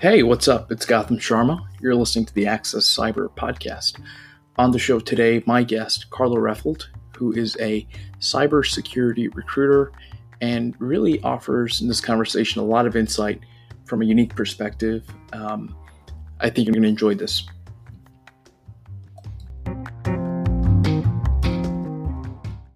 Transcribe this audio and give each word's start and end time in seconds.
Hey, 0.00 0.24
what's 0.24 0.48
up? 0.48 0.72
It's 0.72 0.84
Gotham 0.84 1.18
Sharma. 1.18 1.64
You're 1.80 1.94
listening 1.94 2.26
to 2.26 2.34
the 2.34 2.46
Access 2.46 2.84
Cyber 2.84 3.28
podcast. 3.30 4.00
On 4.58 4.72
the 4.72 4.78
show 4.78 4.98
today, 4.98 5.42
my 5.46 5.62
guest, 5.62 6.10
Karla 6.10 6.36
Reffold, 6.36 6.88
who 7.16 7.32
is 7.32 7.56
a 7.60 7.86
cybersecurity 8.18 9.34
recruiter 9.34 9.92
and 10.40 10.74
really 10.78 11.22
offers 11.22 11.80
in 11.80 11.88
this 11.88 12.00
conversation 12.00 12.60
a 12.60 12.64
lot 12.64 12.86
of 12.86 12.96
insight 12.96 13.40
from 13.86 14.02
a 14.02 14.04
unique 14.04 14.34
perspective. 14.34 15.06
Um, 15.32 15.74
I 16.40 16.50
think 16.50 16.66
you're 16.66 16.74
going 16.74 16.82
to 16.82 16.88
enjoy 16.88 17.14
this. 17.14 17.46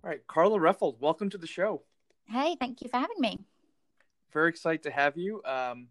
All 0.03 0.11
right, 0.11 0.27
Karla 0.29 0.59
Reffold, 0.59 1.01
welcome 1.01 1.29
to 1.31 1.39
the 1.39 1.49
show. 1.49 1.83
Hey, 2.27 2.57
thank 2.59 2.81
you 2.81 2.89
for 2.89 2.99
having 2.99 3.21
me. 3.21 3.41
Very 4.33 4.49
excited 4.49 4.85
to 4.85 4.91
have 4.91 5.17
you. 5.19 5.43
Um, 5.45 5.89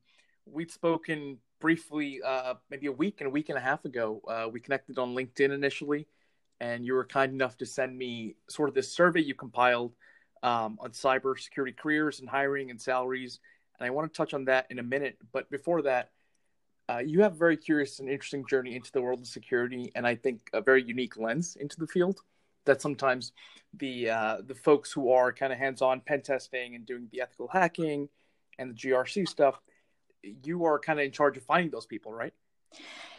we'd 0.51 0.71
spoken 0.71 1.37
briefly 1.59 2.21
uh, 2.25 2.55
maybe 2.69 2.87
a 2.87 2.91
week 2.91 3.15
and 3.19 3.27
a 3.27 3.29
week 3.29 3.49
and 3.49 3.57
a 3.57 3.61
half 3.61 3.85
ago. 3.85 4.21
Uh, 4.27 4.47
we 4.51 4.59
connected 4.59 4.99
on 4.99 5.15
LinkedIn 5.15 5.51
initially, 5.51 6.07
and 6.59 6.85
you 6.85 6.93
were 6.93 7.05
kind 7.05 7.33
enough 7.33 7.57
to 7.57 7.65
send 7.65 7.97
me 7.97 8.35
sort 8.49 8.69
of 8.69 8.75
this 8.75 8.91
survey 8.91 9.21
you 9.21 9.35
compiled 9.35 9.93
um, 10.43 10.77
on 10.81 10.91
cybersecurity 10.91 11.75
careers 11.75 12.19
and 12.19 12.29
hiring 12.29 12.69
and 12.69 12.81
salaries. 12.81 13.39
And 13.79 13.85
I 13.85 13.89
want 13.89 14.11
to 14.11 14.17
touch 14.17 14.33
on 14.33 14.45
that 14.45 14.67
in 14.69 14.79
a 14.79 14.83
minute. 14.83 15.17
But 15.31 15.49
before 15.49 15.83
that, 15.83 16.11
uh, 16.89 16.99
you 16.99 17.21
have 17.21 17.33
a 17.33 17.37
very 17.37 17.57
curious 17.57 17.99
and 17.99 18.09
interesting 18.09 18.45
journey 18.47 18.75
into 18.75 18.91
the 18.91 19.01
world 19.01 19.19
of 19.19 19.27
security, 19.27 19.91
and 19.93 20.07
I 20.07 20.15
think 20.15 20.49
a 20.53 20.61
very 20.61 20.81
unique 20.83 21.17
lens 21.17 21.57
into 21.59 21.77
the 21.77 21.87
field 21.87 22.21
that 22.65 22.81
sometimes 22.81 23.33
the 23.73 24.09
uh, 24.09 24.37
the 24.45 24.55
folks 24.55 24.91
who 24.91 25.11
are 25.11 25.33
kind 25.33 25.51
of 25.51 25.59
hands-on 25.59 25.99
pen 26.01 26.21
testing 26.21 26.75
and 26.75 26.85
doing 26.85 27.07
the 27.11 27.21
ethical 27.21 27.49
hacking 27.49 28.07
and 28.57 28.71
the 28.71 28.75
GRC 28.75 29.27
stuff 29.27 29.59
you 30.43 30.65
are 30.65 30.79
kind 30.79 30.99
of 30.99 31.05
in 31.05 31.11
charge 31.11 31.37
of 31.37 31.43
finding 31.43 31.71
those 31.71 31.85
people, 31.85 32.13
right? 32.13 32.33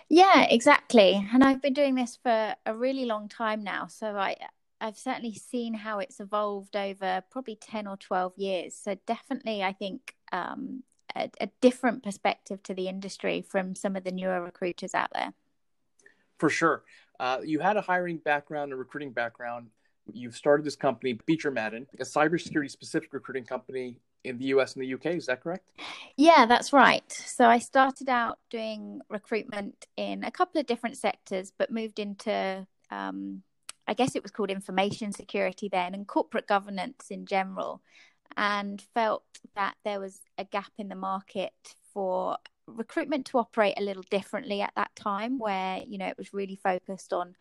Yeah, 0.09 0.43
exactly. 0.43 1.27
And 1.33 1.45
I've 1.45 1.61
been 1.61 1.75
doing 1.75 1.95
this 1.95 2.19
for 2.23 2.55
a 2.65 2.75
really 2.75 3.05
long 3.05 3.29
time 3.29 3.63
now, 3.63 3.87
so 3.87 4.17
I 4.17 4.37
I've 4.81 4.97
certainly 4.97 5.35
seen 5.35 5.75
how 5.75 5.99
it's 5.99 6.21
evolved 6.21 6.77
over 6.77 7.23
probably 7.31 7.57
10 7.57 7.87
or 7.89 7.97
12 7.97 8.35
years. 8.37 8.75
So 8.77 8.97
definitely 9.07 9.63
I 9.63 9.73
think 9.73 10.15
um, 10.31 10.85
a, 11.17 11.31
a 11.41 11.49
different 11.61 12.05
perspective 12.05 12.63
to 12.65 12.75
the 12.75 12.89
industry 12.89 13.43
from 13.43 13.75
some 13.75 13.97
of 13.97 14.05
the 14.05 14.13
newer 14.13 14.41
recruiters 14.41 14.95
out 14.95 15.11
there. 15.13 15.33
For 16.39 16.49
sure. 16.49 16.85
Uh, 17.19 17.39
you 17.45 17.59
had 17.59 17.77
a 17.77 17.81
hiring 17.81 18.19
background, 18.19 18.73
a 18.73 18.77
recruiting 18.77 19.11
background. 19.11 19.69
You've 20.13 20.37
started 20.37 20.65
this 20.65 20.77
company, 20.77 21.19
Beecher 21.27 21.51
Madden, 21.51 21.87
a 21.99 22.05
cybersecurity 22.05 22.71
specific 22.71 23.13
recruiting 23.13 23.45
company 23.45 23.99
in 24.29 24.39
the 24.39 24.47
US 24.47 24.75
and 24.75 24.83
the 24.83 24.95
UK. 24.95 25.07
Is 25.17 25.27
that 25.27 25.43
correct? 25.43 25.65
Yeah, 26.17 26.47
that's 26.47 26.73
right. 26.73 27.11
So 27.11 27.47
I 27.47 27.59
started 27.59 28.09
out 28.09 28.39
doing 28.51 29.01
recruitment 29.09 29.87
in 29.97 30.25
a 30.25 30.31
couple 30.31 30.61
of 30.61 30.67
different 30.67 30.97
sectors, 30.97 31.53
but 31.57 31.71
moved 31.71 31.99
into, 31.99 32.67
um, 32.91 33.43
I 33.87 33.95
guess 33.95 34.15
it 34.15 34.23
was 34.23 34.33
called 34.33 34.51
information 34.51 35.13
security 35.13 35.69
then, 35.69 35.95
and 35.95 36.07
corporate 36.07 36.47
governance 36.47 37.07
in 37.11 37.27
general, 37.27 37.83
and 38.37 38.83
felt 38.95 39.25
that 39.55 39.75
there 39.85 40.01
was 40.01 40.21
a 40.37 40.45
gap 40.45 40.73
in 40.79 40.89
the 40.89 40.95
market 40.95 41.53
for 41.93 42.37
recruitment 42.67 43.27
to 43.27 43.39
operate 43.39 43.75
a 43.79 43.83
little 43.83 44.05
differently 44.11 44.61
at 44.61 44.73
that 44.77 44.95
time, 44.95 45.39
where, 45.39 45.83
you 45.87 45.99
know, 45.99 46.07
it 46.07 46.19
was 46.19 46.35
really 46.35 46.57
focused 46.57 47.13
on 47.13 47.35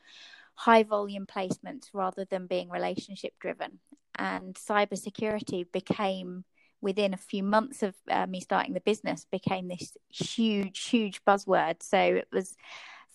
high 0.55 0.83
volume 0.83 1.25
placements 1.25 1.89
rather 1.93 2.25
than 2.25 2.47
being 2.47 2.69
relationship 2.69 3.33
driven. 3.39 3.79
And 4.17 4.55
cybersecurity 4.55 5.71
became 5.71 6.45
within 6.81 7.13
a 7.13 7.17
few 7.17 7.43
months 7.43 7.83
of 7.83 7.95
uh, 8.09 8.25
me 8.27 8.39
starting 8.39 8.73
the 8.73 8.81
business 8.81 9.25
became 9.31 9.67
this 9.67 9.97
huge 10.09 10.87
huge 10.87 11.23
buzzword. 11.25 11.81
So 11.81 11.97
it 11.97 12.27
was 12.31 12.55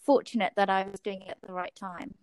fortunate 0.04 0.52
that 0.56 0.68
i 0.68 0.82
was 0.90 1.00
doing 1.00 1.22
it 1.22 1.28
at 1.28 1.38
the 1.46 1.52
right 1.52 1.74
time. 1.76 2.14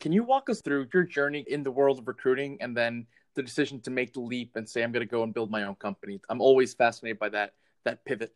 Can 0.00 0.12
you 0.12 0.24
walk 0.24 0.50
us 0.50 0.60
through 0.60 0.88
your 0.92 1.04
journey 1.04 1.44
in 1.46 1.62
the 1.62 1.70
world 1.70 1.98
of 1.98 2.08
recruiting 2.08 2.58
and 2.60 2.76
then 2.76 3.06
the 3.34 3.42
decision 3.42 3.80
to 3.80 3.90
make 3.90 4.12
the 4.12 4.20
leap 4.20 4.56
and 4.56 4.68
say 4.68 4.82
i'm 4.82 4.92
going 4.92 5.06
to 5.06 5.10
go 5.10 5.22
and 5.22 5.34
build 5.34 5.50
my 5.50 5.64
own 5.64 5.74
company 5.74 6.20
i'm 6.28 6.40
always 6.40 6.72
fascinated 6.74 7.18
by 7.18 7.28
that 7.28 7.54
that 7.84 8.04
pivot. 8.04 8.32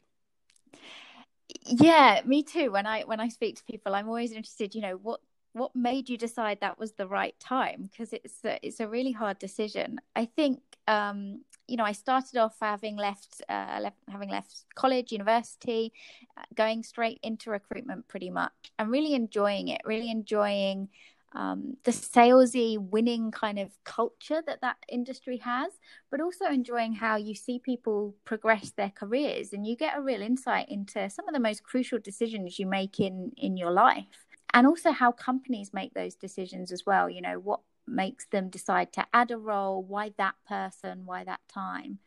Yeah 1.65 2.21
me 2.27 2.43
too. 2.43 2.71
When 2.71 2.87
i 2.87 3.03
when 3.03 3.21
i 3.21 3.28
speak 3.28 3.56
to 3.56 3.65
people 3.65 3.95
i'm 3.95 4.09
always 4.09 4.33
interested 4.33 4.75
you 4.75 4.83
know 4.83 4.99
what 5.03 5.21
what 5.53 5.75
made 5.75 6.09
you 6.09 6.17
decide 6.17 6.59
that 6.61 6.78
was 6.78 6.93
the 6.93 7.06
right 7.06 7.39
time? 7.41 7.89
Because 7.91 8.12
it's 8.12 8.45
a, 8.45 8.59
it's 8.62 8.81
a 8.81 8.89
really 8.89 9.12
hard 9.12 9.39
decision. 9.39 9.99
I 10.15 10.25
think 10.25 10.61
um, 10.87 11.43
you 11.69 11.77
know, 11.77 11.84
I 11.84 11.93
started 11.93 12.39
off 12.39 12.56
having 12.61 12.97
left, 12.97 13.43
uh, 13.49 13.79
left, 13.81 13.99
having 14.09 14.31
left 14.31 14.65
college, 14.75 15.12
university, 15.12 15.93
uh, 16.37 16.43
going 16.55 16.83
straight 16.83 17.21
into 17.23 17.51
recruitment 17.51 18.09
pretty 18.09 18.31
much, 18.31 18.73
and 18.79 18.91
really 18.91 19.15
enjoying 19.15 19.69
it. 19.69 19.83
Really 19.84 20.11
enjoying 20.11 20.89
um, 21.34 21.77
the 21.84 21.91
salesy, 21.91 22.78
winning 22.78 23.31
kind 23.31 23.59
of 23.59 23.69
culture 23.84 24.43
that 24.47 24.62
that 24.62 24.77
industry 24.89 25.37
has, 25.39 25.73
but 26.11 26.21
also 26.21 26.47
enjoying 26.47 26.95
how 26.95 27.17
you 27.17 27.34
see 27.34 27.59
people 27.59 28.15
progress 28.25 28.71
their 28.71 28.91
careers, 28.91 29.53
and 29.53 29.67
you 29.67 29.77
get 29.77 29.97
a 29.97 30.03
real 30.03 30.23
insight 30.23 30.69
into 30.71 31.11
some 31.11 31.28
of 31.28 31.34
the 31.34 31.41
most 31.41 31.62
crucial 31.62 31.99
decisions 31.99 32.59
you 32.59 32.67
make 32.67 32.99
in 32.99 33.33
in 33.37 33.57
your 33.59 33.71
life, 33.71 34.25
and 34.55 34.67
also 34.67 34.91
how 34.91 35.12
companies 35.12 35.75
make 35.75 35.93
those 35.93 36.15
decisions 36.15 36.73
as 36.73 36.87
well. 36.87 37.11
You 37.11 37.21
know 37.21 37.39
what 37.39 37.61
makes 37.88 38.26
them 38.26 38.49
decide 38.49 38.93
to 38.94 39.06
add 39.12 39.31
a 39.31 39.38
role, 39.38 39.82
why 39.82 40.12
that 40.19 40.34
person, 40.47 41.03
why 41.04 41.25
that 41.25 41.41
time. 41.49 41.99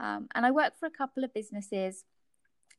Um, 0.00 0.28
and 0.34 0.46
I 0.46 0.50
worked 0.50 0.78
for 0.78 0.86
a 0.86 0.90
couple 0.90 1.24
of 1.24 1.34
businesses 1.34 2.04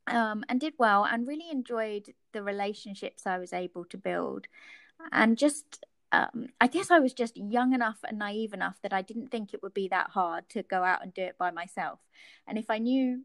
um, 0.06 0.44
and 0.48 0.60
did 0.60 0.74
well 0.78 1.04
and 1.04 1.26
really 1.26 1.50
enjoyed 1.50 2.14
the 2.32 2.42
relationships 2.42 3.26
I 3.26 3.38
was 3.38 3.52
able 3.52 3.84
to 3.86 3.98
build. 3.98 4.46
And 5.12 5.36
just, 5.38 5.84
um, 6.12 6.48
I 6.60 6.66
guess 6.66 6.90
I 6.90 6.98
was 6.98 7.12
just 7.12 7.36
young 7.36 7.72
enough 7.72 7.98
and 8.08 8.18
naive 8.18 8.52
enough 8.52 8.76
that 8.82 8.92
I 8.92 9.02
didn't 9.02 9.28
think 9.30 9.52
it 9.52 9.62
would 9.62 9.74
be 9.74 9.88
that 9.88 10.10
hard 10.10 10.48
to 10.50 10.62
go 10.62 10.82
out 10.82 11.02
and 11.02 11.12
do 11.14 11.22
it 11.22 11.38
by 11.38 11.50
myself. 11.50 12.00
And 12.46 12.58
if 12.58 12.70
I 12.70 12.78
knew 12.78 13.22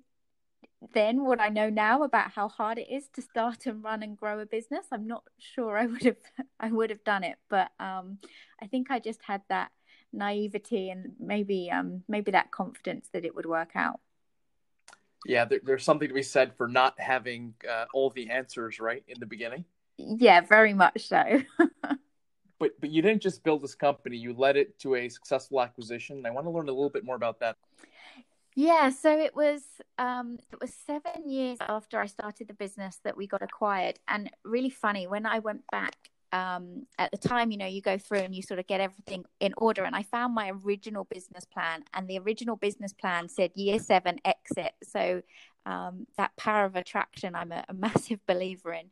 then 0.93 1.23
what 1.23 1.39
I 1.39 1.49
know 1.49 1.69
now 1.69 2.03
about 2.03 2.31
how 2.31 2.49
hard 2.49 2.77
it 2.77 2.87
is 2.89 3.07
to 3.13 3.21
start 3.21 3.65
and 3.65 3.83
run 3.83 4.03
and 4.03 4.17
grow 4.17 4.39
a 4.39 4.45
business, 4.45 4.85
I'm 4.91 5.07
not 5.07 5.23
sure 5.37 5.77
I 5.77 5.85
would 5.85 6.03
have 6.03 6.17
I 6.59 6.71
would 6.71 6.89
have 6.89 7.03
done 7.03 7.23
it. 7.23 7.37
But 7.49 7.71
um, 7.79 8.19
I 8.61 8.67
think 8.67 8.91
I 8.91 8.99
just 8.99 9.21
had 9.23 9.41
that 9.49 9.71
naivety 10.11 10.89
and 10.89 11.13
maybe 11.19 11.69
um, 11.71 12.03
maybe 12.07 12.31
that 12.31 12.51
confidence 12.51 13.09
that 13.13 13.25
it 13.25 13.35
would 13.35 13.45
work 13.45 13.71
out. 13.75 13.99
Yeah, 15.25 15.45
there, 15.45 15.59
there's 15.63 15.83
something 15.83 16.07
to 16.07 16.13
be 16.13 16.23
said 16.23 16.55
for 16.55 16.67
not 16.67 16.99
having 16.99 17.55
uh, 17.69 17.85
all 17.93 18.11
the 18.11 18.29
answers 18.29 18.79
right 18.79 19.03
in 19.07 19.19
the 19.19 19.25
beginning. 19.25 19.65
Yeah, 19.97 20.41
very 20.41 20.73
much 20.73 21.07
so. 21.07 21.41
but 22.59 22.71
but 22.79 22.89
you 22.89 23.01
didn't 23.01 23.21
just 23.21 23.43
build 23.43 23.63
this 23.63 23.75
company; 23.75 24.17
you 24.17 24.33
led 24.33 24.57
it 24.57 24.77
to 24.79 24.95
a 24.95 25.09
successful 25.09 25.61
acquisition. 25.61 26.25
I 26.25 26.31
want 26.31 26.45
to 26.45 26.51
learn 26.51 26.69
a 26.69 26.73
little 26.73 26.89
bit 26.89 27.03
more 27.03 27.15
about 27.15 27.39
that. 27.39 27.57
Yeah, 28.57 28.89
so 28.89 29.17
it 29.19 29.35
was 29.35 29.63
um, 29.97 30.37
it 30.51 30.59
was 30.61 30.73
seven 30.73 31.29
years 31.29 31.57
after 31.59 31.99
I 31.99 32.05
started 32.05 32.47
the 32.47 32.53
business 32.53 32.99
that 33.03 33.17
we 33.17 33.27
got 33.27 33.41
acquired, 33.41 33.99
and 34.07 34.29
really 34.45 34.69
funny 34.69 35.07
when 35.07 35.25
I 35.25 35.39
went 35.39 35.63
back 35.71 35.95
um, 36.31 36.85
at 36.97 37.11
the 37.11 37.17
time, 37.17 37.51
you 37.51 37.57
know, 37.57 37.65
you 37.65 37.81
go 37.81 37.97
through 37.97 38.19
and 38.19 38.33
you 38.33 38.41
sort 38.41 38.59
of 38.59 38.67
get 38.67 38.79
everything 38.79 39.25
in 39.41 39.53
order. 39.57 39.83
And 39.83 39.95
I 39.95 40.03
found 40.03 40.33
my 40.33 40.51
original 40.63 41.03
business 41.05 41.43
plan, 41.45 41.83
and 41.93 42.07
the 42.07 42.17
original 42.19 42.55
business 42.55 42.93
plan 42.93 43.27
said 43.27 43.51
year 43.55 43.77
seven 43.79 44.19
exit. 44.23 44.71
So 44.83 45.21
um, 45.65 46.07
that 46.17 46.35
power 46.37 46.63
of 46.65 46.75
attraction, 46.77 47.35
I'm 47.35 47.51
a, 47.51 47.65
a 47.67 47.73
massive 47.73 48.25
believer 48.25 48.71
in. 48.73 48.89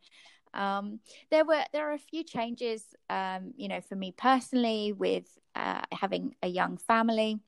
Um, 0.54 1.00
there 1.32 1.46
were 1.46 1.64
there 1.72 1.90
are 1.90 1.94
a 1.94 1.98
few 2.00 2.24
changes, 2.24 2.84
um, 3.10 3.54
you 3.56 3.70
know, 3.70 3.80
for 3.82 3.96
me 3.96 4.14
personally 4.16 4.92
with 4.92 5.26
uh, 5.56 5.82
having 5.94 6.36
a 6.44 6.48
young 6.48 6.78
family. 6.78 7.40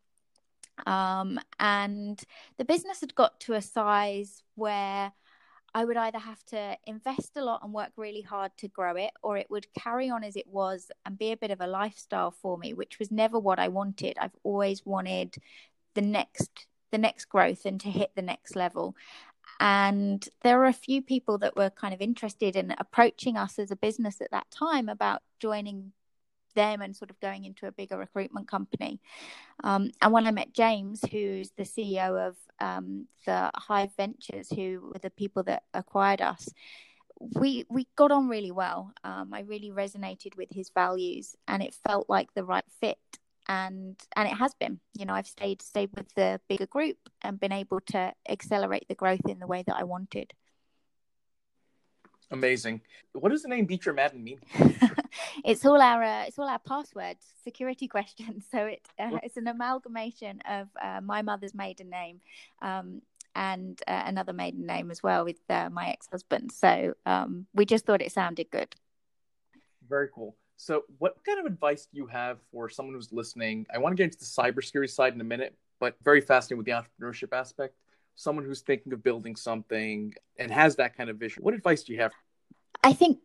Um, 0.85 1.39
and 1.59 2.21
the 2.57 2.65
business 2.65 3.01
had 3.01 3.15
got 3.15 3.39
to 3.41 3.53
a 3.53 3.61
size 3.61 4.43
where 4.55 5.13
I 5.73 5.83
would 5.83 5.97
either 5.97 6.19
have 6.19 6.43
to 6.45 6.77
invest 6.87 7.35
a 7.35 7.43
lot 7.43 7.61
and 7.61 7.73
work 7.73 7.91
really 7.97 8.21
hard 8.21 8.51
to 8.59 8.69
grow 8.69 8.95
it, 8.95 9.11
or 9.21 9.37
it 9.37 9.49
would 9.49 9.67
carry 9.73 10.09
on 10.09 10.23
as 10.23 10.37
it 10.37 10.47
was 10.47 10.89
and 11.05 11.17
be 11.17 11.33
a 11.33 11.37
bit 11.37 11.51
of 11.51 11.59
a 11.59 11.67
lifestyle 11.67 12.31
for 12.31 12.57
me, 12.57 12.73
which 12.73 12.97
was 12.97 13.11
never 13.11 13.37
what 13.37 13.59
I 13.59 13.67
wanted. 13.67 14.17
I've 14.19 14.35
always 14.43 14.85
wanted 14.85 15.35
the 15.93 16.01
next 16.01 16.67
the 16.91 16.97
next 16.97 17.25
growth 17.25 17.65
and 17.65 17.81
to 17.81 17.89
hit 17.89 18.11
the 18.15 18.21
next 18.21 18.55
level. 18.55 18.95
And 19.59 20.27
there 20.43 20.57
were 20.57 20.65
a 20.65 20.73
few 20.73 21.01
people 21.01 21.37
that 21.39 21.57
were 21.57 21.69
kind 21.69 21.93
of 21.93 22.01
interested 22.01 22.55
in 22.55 22.73
approaching 22.77 23.35
us 23.35 23.59
as 23.59 23.69
a 23.69 23.75
business 23.75 24.21
at 24.21 24.31
that 24.31 24.49
time 24.51 24.87
about 24.87 25.23
joining 25.39 25.91
them 26.55 26.81
and 26.81 26.95
sort 26.95 27.11
of 27.11 27.19
going 27.19 27.45
into 27.45 27.67
a 27.67 27.71
bigger 27.71 27.97
recruitment 27.97 28.47
company. 28.47 28.99
Um, 29.63 29.91
and 30.01 30.11
when 30.13 30.27
I 30.27 30.31
met 30.31 30.53
James, 30.53 31.01
who's 31.11 31.51
the 31.51 31.63
CEO 31.63 32.27
of 32.29 32.37
um, 32.59 33.07
the 33.25 33.51
Hive 33.55 33.95
Ventures, 33.97 34.49
who 34.49 34.91
were 34.93 34.99
the 34.99 35.09
people 35.11 35.43
that 35.43 35.63
acquired 35.73 36.21
us, 36.21 36.49
we 37.19 37.65
we 37.69 37.87
got 37.95 38.11
on 38.11 38.27
really 38.27 38.51
well. 38.51 38.91
Um, 39.03 39.33
I 39.33 39.41
really 39.41 39.71
resonated 39.71 40.35
with 40.37 40.49
his 40.51 40.69
values, 40.69 41.35
and 41.47 41.63
it 41.63 41.75
felt 41.87 42.09
like 42.09 42.33
the 42.33 42.43
right 42.45 42.65
fit. 42.81 42.99
and 43.47 43.95
and 44.15 44.27
it 44.27 44.33
has 44.35 44.53
been 44.55 44.79
you 44.99 45.05
know 45.05 45.13
i've 45.13 45.27
stayed 45.27 45.61
stayed 45.61 45.91
with 45.95 46.09
the 46.15 46.39
bigger 46.49 46.65
group 46.65 46.97
and 47.21 47.39
been 47.39 47.51
able 47.51 47.79
to 47.79 48.11
accelerate 48.29 48.85
the 48.87 48.95
growth 48.95 49.25
in 49.29 49.39
the 49.39 49.47
way 49.47 49.63
that 49.67 49.75
i 49.75 49.83
wanted 49.83 50.33
amazing. 52.31 52.81
What 53.13 53.29
does 53.29 53.43
the 53.43 53.49
name 53.49 53.65
beecher 53.65 53.93
madden 53.93 54.23
mean? 54.23 54.39
It's 55.43 55.65
all 55.65 55.81
our 55.81 56.03
uh, 56.03 56.23
it's 56.27 56.39
all 56.39 56.47
our 56.47 56.59
passwords 56.59 57.25
security 57.43 57.87
questions. 57.95 58.45
So 58.51 58.65
it 58.65 58.87
uh, 58.99 59.19
it's 59.23 59.37
an 59.37 59.47
amalgamation 59.47 60.41
of 60.49 60.67
uh, 60.81 61.01
my 61.01 61.21
mother's 61.21 61.53
maiden 61.53 61.89
name 61.89 62.21
um, 62.61 63.01
and 63.35 63.79
uh, 63.87 64.03
another 64.05 64.33
maiden 64.33 64.65
name 64.65 64.91
as 64.91 65.03
well 65.03 65.25
with 65.25 65.39
uh, 65.49 65.69
my 65.69 65.89
ex-husband. 65.89 66.51
So 66.51 66.93
um, 67.05 67.47
we 67.53 67.65
just 67.65 67.85
thought 67.85 68.01
it 68.01 68.11
sounded 68.11 68.49
good. 68.49 68.75
Very 69.87 70.09
cool. 70.13 70.35
So, 70.57 70.83
what 70.99 71.17
kind 71.25 71.39
of 71.39 71.45
advice 71.45 71.85
do 71.85 71.97
you 71.97 72.07
have 72.07 72.39
for 72.51 72.69
someone 72.69 72.95
who's 72.95 73.11
listening? 73.11 73.65
I 73.73 73.77
want 73.77 73.91
to 73.91 73.97
get 73.97 74.05
into 74.05 74.19
the 74.19 74.25
cybersecurity 74.25 74.89
side 74.89 75.13
in 75.13 75.19
a 75.19 75.25
minute, 75.25 75.53
but 75.79 75.95
very 76.01 76.21
fascinating 76.21 76.57
with 76.57 76.65
the 76.65 76.71
entrepreneurship 76.71 77.33
aspect. 77.33 77.75
Someone 78.15 78.45
who's 78.45 78.61
thinking 78.61 78.93
of 78.93 79.03
building 79.03 79.35
something 79.35 80.13
and 80.39 80.51
has 80.51 80.77
that 80.77 80.95
kind 80.95 81.09
of 81.09 81.17
vision. 81.17 81.43
What 81.43 81.53
advice 81.53 81.83
do 81.83 81.93
you 81.93 81.99
have? 81.99 82.13
I 82.83 82.93
think 82.93 83.19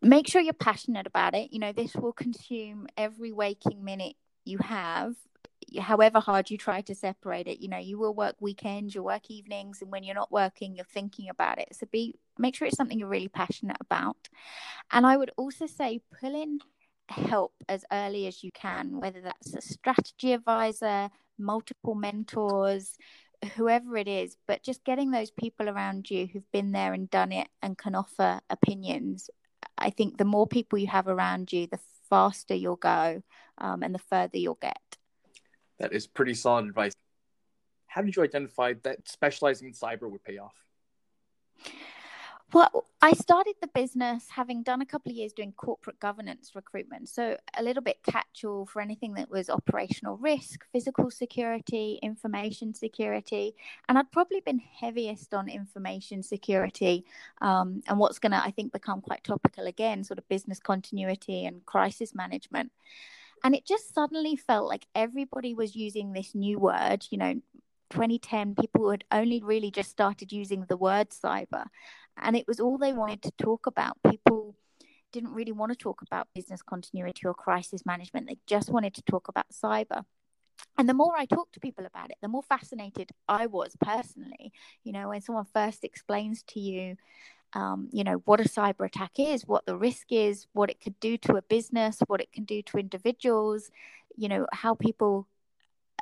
make 0.00 0.28
sure 0.28 0.40
you're 0.40 0.54
passionate 0.54 1.06
about 1.06 1.34
it. 1.34 1.52
You 1.52 1.58
know, 1.58 1.72
this 1.72 1.94
will 1.94 2.12
consume 2.12 2.86
every 2.96 3.32
waking 3.32 3.84
minute 3.84 4.14
you 4.44 4.58
have 4.58 5.14
however 5.78 6.20
hard 6.20 6.50
you 6.50 6.58
try 6.58 6.80
to 6.80 6.94
separate 6.94 7.46
it 7.46 7.60
you 7.60 7.68
know 7.68 7.78
you 7.78 7.98
will 7.98 8.14
work 8.14 8.34
weekends 8.40 8.94
you'll 8.94 9.04
work 9.04 9.30
evenings 9.30 9.82
and 9.82 9.90
when 9.90 10.02
you're 10.02 10.14
not 10.14 10.32
working 10.32 10.74
you're 10.74 10.84
thinking 10.84 11.28
about 11.28 11.58
it 11.58 11.68
so 11.72 11.86
be 11.92 12.14
make 12.38 12.56
sure 12.56 12.66
it's 12.66 12.76
something 12.76 12.98
you're 12.98 13.08
really 13.08 13.28
passionate 13.28 13.76
about 13.80 14.28
and 14.90 15.06
i 15.06 15.16
would 15.16 15.30
also 15.36 15.66
say 15.66 16.00
pull 16.18 16.34
in 16.34 16.58
help 17.08 17.52
as 17.68 17.84
early 17.92 18.26
as 18.26 18.42
you 18.42 18.50
can 18.52 19.00
whether 19.00 19.20
that's 19.20 19.54
a 19.54 19.60
strategy 19.60 20.32
advisor 20.32 21.10
multiple 21.38 21.94
mentors 21.94 22.96
whoever 23.56 23.96
it 23.96 24.08
is 24.08 24.36
but 24.46 24.62
just 24.62 24.84
getting 24.84 25.10
those 25.10 25.30
people 25.30 25.68
around 25.68 26.10
you 26.10 26.26
who've 26.26 26.52
been 26.52 26.72
there 26.72 26.92
and 26.92 27.10
done 27.10 27.32
it 27.32 27.48
and 27.62 27.78
can 27.78 27.94
offer 27.94 28.40
opinions 28.50 29.30
i 29.78 29.88
think 29.90 30.18
the 30.18 30.24
more 30.24 30.46
people 30.46 30.78
you 30.78 30.86
have 30.86 31.08
around 31.08 31.52
you 31.52 31.66
the 31.66 31.80
faster 32.08 32.54
you'll 32.54 32.76
go 32.76 33.22
um, 33.58 33.82
and 33.82 33.94
the 33.94 33.98
further 33.98 34.36
you'll 34.36 34.58
get 34.60 34.98
that 35.80 35.94
is 35.94 36.06
pretty 36.06 36.34
solid 36.34 36.66
advice. 36.66 36.92
How 37.86 38.02
did 38.02 38.14
you 38.14 38.22
identify 38.22 38.74
that 38.84 39.08
specializing 39.08 39.68
in 39.68 39.74
cyber 39.74 40.08
would 40.08 40.22
pay 40.22 40.38
off? 40.38 40.54
Well, 42.52 42.84
I 43.00 43.12
started 43.12 43.54
the 43.60 43.68
business 43.68 44.26
having 44.28 44.64
done 44.64 44.80
a 44.82 44.86
couple 44.86 45.12
of 45.12 45.16
years 45.16 45.32
doing 45.32 45.52
corporate 45.52 46.00
governance 46.00 46.50
recruitment. 46.56 47.08
So, 47.08 47.36
a 47.56 47.62
little 47.62 47.82
bit 47.82 48.02
catch 48.02 48.44
all 48.44 48.66
for 48.66 48.82
anything 48.82 49.14
that 49.14 49.30
was 49.30 49.48
operational 49.48 50.16
risk, 50.16 50.64
physical 50.72 51.12
security, 51.12 52.00
information 52.02 52.74
security. 52.74 53.54
And 53.88 53.96
I'd 53.96 54.10
probably 54.10 54.40
been 54.40 54.58
heaviest 54.58 55.32
on 55.32 55.48
information 55.48 56.24
security 56.24 57.04
um, 57.40 57.82
and 57.86 58.00
what's 58.00 58.18
going 58.18 58.32
to, 58.32 58.42
I 58.42 58.50
think, 58.50 58.72
become 58.72 59.00
quite 59.00 59.22
topical 59.22 59.66
again 59.68 60.02
sort 60.02 60.18
of 60.18 60.28
business 60.28 60.58
continuity 60.58 61.46
and 61.46 61.64
crisis 61.66 62.16
management. 62.16 62.72
And 63.44 63.54
it 63.54 63.64
just 63.64 63.94
suddenly 63.94 64.34
felt 64.34 64.68
like 64.68 64.86
everybody 64.96 65.54
was 65.54 65.76
using 65.76 66.12
this 66.12 66.34
new 66.34 66.58
word, 66.58 67.06
you 67.10 67.18
know, 67.18 67.40
2010, 67.90 68.54
people 68.54 68.90
had 68.90 69.04
only 69.12 69.42
really 69.42 69.70
just 69.70 69.90
started 69.90 70.32
using 70.32 70.64
the 70.68 70.76
word 70.76 71.10
cyber. 71.10 71.64
And 72.16 72.36
it 72.36 72.46
was 72.46 72.60
all 72.60 72.78
they 72.78 72.92
wanted 72.92 73.22
to 73.22 73.32
talk 73.32 73.66
about. 73.66 73.96
People 74.08 74.56
didn't 75.12 75.34
really 75.34 75.52
want 75.52 75.72
to 75.72 75.76
talk 75.76 76.02
about 76.02 76.28
business 76.34 76.62
continuity 76.62 77.26
or 77.26 77.34
crisis 77.34 77.84
management, 77.84 78.28
they 78.28 78.38
just 78.46 78.70
wanted 78.70 78.94
to 78.94 79.02
talk 79.02 79.28
about 79.28 79.46
cyber. 79.50 80.04
And 80.78 80.88
the 80.88 80.94
more 80.94 81.16
I 81.16 81.24
talked 81.24 81.54
to 81.54 81.60
people 81.60 81.86
about 81.86 82.10
it, 82.10 82.18
the 82.20 82.28
more 82.28 82.42
fascinated 82.42 83.10
I 83.28 83.46
was 83.46 83.76
personally. 83.80 84.52
You 84.84 84.92
know, 84.92 85.08
when 85.08 85.20
someone 85.20 85.46
first 85.52 85.84
explains 85.84 86.42
to 86.44 86.60
you 86.60 86.96
um, 87.52 87.88
you 87.92 88.04
know 88.04 88.22
what 88.24 88.40
a 88.40 88.44
cyber 88.44 88.86
attack 88.86 89.12
is 89.18 89.46
what 89.46 89.66
the 89.66 89.76
risk 89.76 90.06
is 90.10 90.46
what 90.52 90.70
it 90.70 90.80
could 90.80 90.98
do 91.00 91.16
to 91.18 91.36
a 91.36 91.42
business 91.42 91.98
what 92.06 92.20
it 92.20 92.32
can 92.32 92.44
do 92.44 92.62
to 92.62 92.78
individuals 92.78 93.70
you 94.16 94.28
know 94.28 94.46
how 94.52 94.74
people 94.74 95.26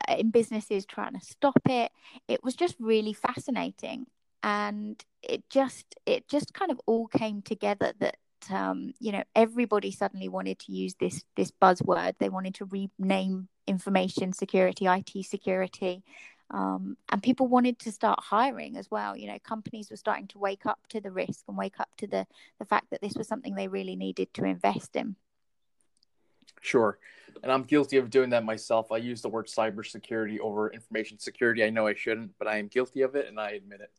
uh, 0.08 0.16
in 0.18 0.30
businesses 0.30 0.84
trying 0.84 1.18
to 1.18 1.24
stop 1.24 1.58
it 1.68 1.90
it 2.26 2.44
was 2.44 2.54
just 2.54 2.76
really 2.78 3.12
fascinating 3.12 4.06
and 4.42 5.02
it 5.22 5.42
just 5.50 5.94
it 6.06 6.28
just 6.28 6.54
kind 6.54 6.70
of 6.70 6.80
all 6.86 7.06
came 7.08 7.42
together 7.42 7.92
that 7.98 8.16
um, 8.50 8.92
you 9.00 9.12
know 9.12 9.24
everybody 9.34 9.90
suddenly 9.90 10.28
wanted 10.28 10.58
to 10.58 10.72
use 10.72 10.94
this 11.00 11.24
this 11.36 11.52
buzzword 11.60 12.14
they 12.18 12.28
wanted 12.28 12.54
to 12.54 12.88
rename 12.98 13.48
information 13.66 14.32
security 14.32 14.86
it 14.86 15.24
security 15.24 16.02
um, 16.50 16.96
and 17.10 17.22
people 17.22 17.46
wanted 17.46 17.78
to 17.80 17.92
start 17.92 18.20
hiring 18.22 18.76
as 18.76 18.90
well. 18.90 19.16
You 19.16 19.28
know, 19.28 19.38
companies 19.44 19.90
were 19.90 19.96
starting 19.96 20.28
to 20.28 20.38
wake 20.38 20.64
up 20.64 20.78
to 20.90 21.00
the 21.00 21.10
risk 21.10 21.44
and 21.46 21.58
wake 21.58 21.78
up 21.78 21.90
to 21.98 22.06
the 22.06 22.26
the 22.58 22.64
fact 22.64 22.86
that 22.90 23.02
this 23.02 23.14
was 23.14 23.28
something 23.28 23.54
they 23.54 23.68
really 23.68 23.96
needed 23.96 24.32
to 24.34 24.44
invest 24.44 24.96
in. 24.96 25.16
Sure, 26.60 26.98
and 27.42 27.52
I'm 27.52 27.64
guilty 27.64 27.98
of 27.98 28.08
doing 28.08 28.30
that 28.30 28.44
myself. 28.44 28.90
I 28.90 28.96
use 28.96 29.20
the 29.20 29.28
word 29.28 29.46
cybersecurity 29.46 30.38
over 30.40 30.70
information 30.72 31.18
security. 31.18 31.62
I 31.64 31.70
know 31.70 31.86
I 31.86 31.94
shouldn't, 31.94 32.32
but 32.38 32.48
I 32.48 32.56
am 32.56 32.68
guilty 32.68 33.02
of 33.02 33.14
it, 33.14 33.28
and 33.28 33.38
I 33.38 33.50
admit 33.50 33.80
it. 33.82 33.90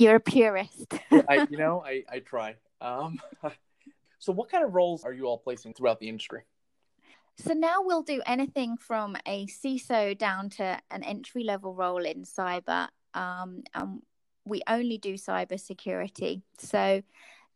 You're 0.00 0.16
a 0.16 0.20
purist. 0.20 0.94
I, 1.12 1.46
you 1.50 1.58
know, 1.58 1.84
I 1.84 2.04
I 2.10 2.20
try. 2.20 2.56
Um, 2.80 3.20
so, 4.18 4.32
what 4.32 4.50
kind 4.50 4.64
of 4.64 4.74
roles 4.74 5.04
are 5.04 5.12
you 5.12 5.26
all 5.26 5.36
placing 5.36 5.74
throughout 5.74 6.00
the 6.00 6.08
industry? 6.08 6.40
So 7.36 7.52
now 7.54 7.76
we'll 7.80 8.02
do 8.02 8.20
anything 8.26 8.76
from 8.76 9.16
a 9.26 9.46
CISO 9.46 10.16
down 10.16 10.50
to 10.50 10.78
an 10.90 11.02
entry 11.02 11.44
level 11.44 11.74
role 11.74 12.04
in 12.04 12.24
cyber. 12.24 12.88
Um, 13.14 13.62
and 13.74 14.02
we 14.44 14.62
only 14.66 14.98
do 14.98 15.14
cyber 15.14 15.58
security. 15.58 16.42
So 16.58 17.02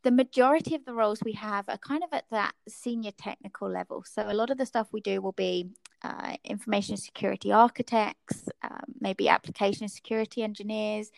the 0.03 0.11
majority 0.11 0.75
of 0.75 0.87
the 0.87 0.95
roles 0.95 1.23
we 1.23 1.33
have 1.33 1.69
are 1.69 1.77
kind 1.77 2.03
of 2.03 2.11
at 2.13 2.25
that 2.31 2.53
senior 2.67 3.11
technical 3.11 3.69
level. 3.69 4.05
So 4.07 4.25
a 4.27 4.33
lot 4.33 4.51
of 4.51 4.57
the 4.57 4.65
stuff 4.65 4.89
we 4.91 5.01
do 5.01 5.21
will 5.21 5.33
be 5.33 5.69
uh, 6.03 6.37
information 6.45 6.97
security 6.97 7.53
architects, 7.53 8.49
um, 8.63 8.95
maybe 9.01 9.29
application 9.29 9.89
security 9.89 10.43
engineers, 10.43 11.11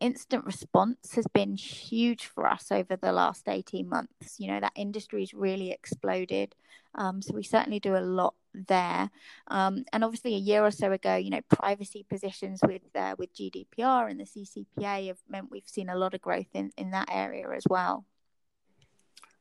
incident 0.00 0.44
response 0.44 1.14
has 1.14 1.26
been 1.32 1.56
huge 1.56 2.26
for 2.26 2.46
us 2.46 2.72
over 2.72 2.96
the 2.96 3.12
last 3.12 3.48
18 3.48 3.88
months. 3.88 4.36
You 4.38 4.48
know, 4.48 4.60
that 4.60 4.72
industry's 4.74 5.32
really 5.34 5.70
exploded. 5.70 6.54
Um, 6.94 7.22
so 7.22 7.34
we 7.34 7.42
certainly 7.42 7.78
do 7.78 7.96
a 7.96 8.00
lot 8.00 8.34
there. 8.52 9.10
Um, 9.48 9.84
and 9.92 10.02
obviously, 10.02 10.34
a 10.34 10.38
year 10.38 10.64
or 10.64 10.70
so 10.70 10.90
ago, 10.92 11.16
you 11.16 11.30
know, 11.30 11.42
privacy 11.48 12.04
positions 12.08 12.60
with 12.66 12.82
uh, 12.94 13.14
with 13.18 13.34
GDPR 13.34 14.10
and 14.10 14.20
the 14.20 14.24
CCPA 14.24 15.08
have 15.08 15.20
meant 15.28 15.50
we've 15.50 15.68
seen 15.68 15.88
a 15.88 15.96
lot 15.96 16.14
of 16.14 16.20
growth 16.20 16.48
in, 16.54 16.72
in 16.76 16.90
that 16.90 17.08
area 17.10 17.48
as 17.54 17.64
well. 17.68 18.04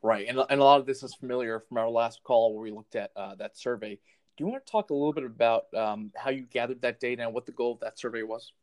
Right. 0.02 0.28
And, 0.28 0.40
and 0.50 0.62
a 0.62 0.64
lot 0.64 0.80
of 0.80 0.86
this 0.86 1.04
is 1.04 1.14
familiar 1.14 1.60
from 1.60 1.78
our 1.78 1.90
last 1.90 2.24
call 2.24 2.54
where 2.54 2.64
we 2.64 2.72
looked 2.72 2.96
at 2.96 3.12
uh, 3.16 3.36
that 3.36 3.58
survey. 3.58 3.96
Do 4.38 4.46
you 4.46 4.48
want 4.48 4.66
to 4.66 4.72
talk 4.72 4.92
a 4.92 4.94
little 4.94 5.12
bit 5.12 5.26
about 5.26 5.66
um, 5.74 6.12
how 6.16 6.30
you 6.30 6.44
gathered 6.44 6.82
that 6.84 7.02
data 7.02 7.24
and 7.24 7.34
what 7.34 7.46
the 7.46 7.52
goal 7.52 7.74
of 7.74 7.82
that 7.82 8.00
survey 8.00 8.24
was? 8.24 8.54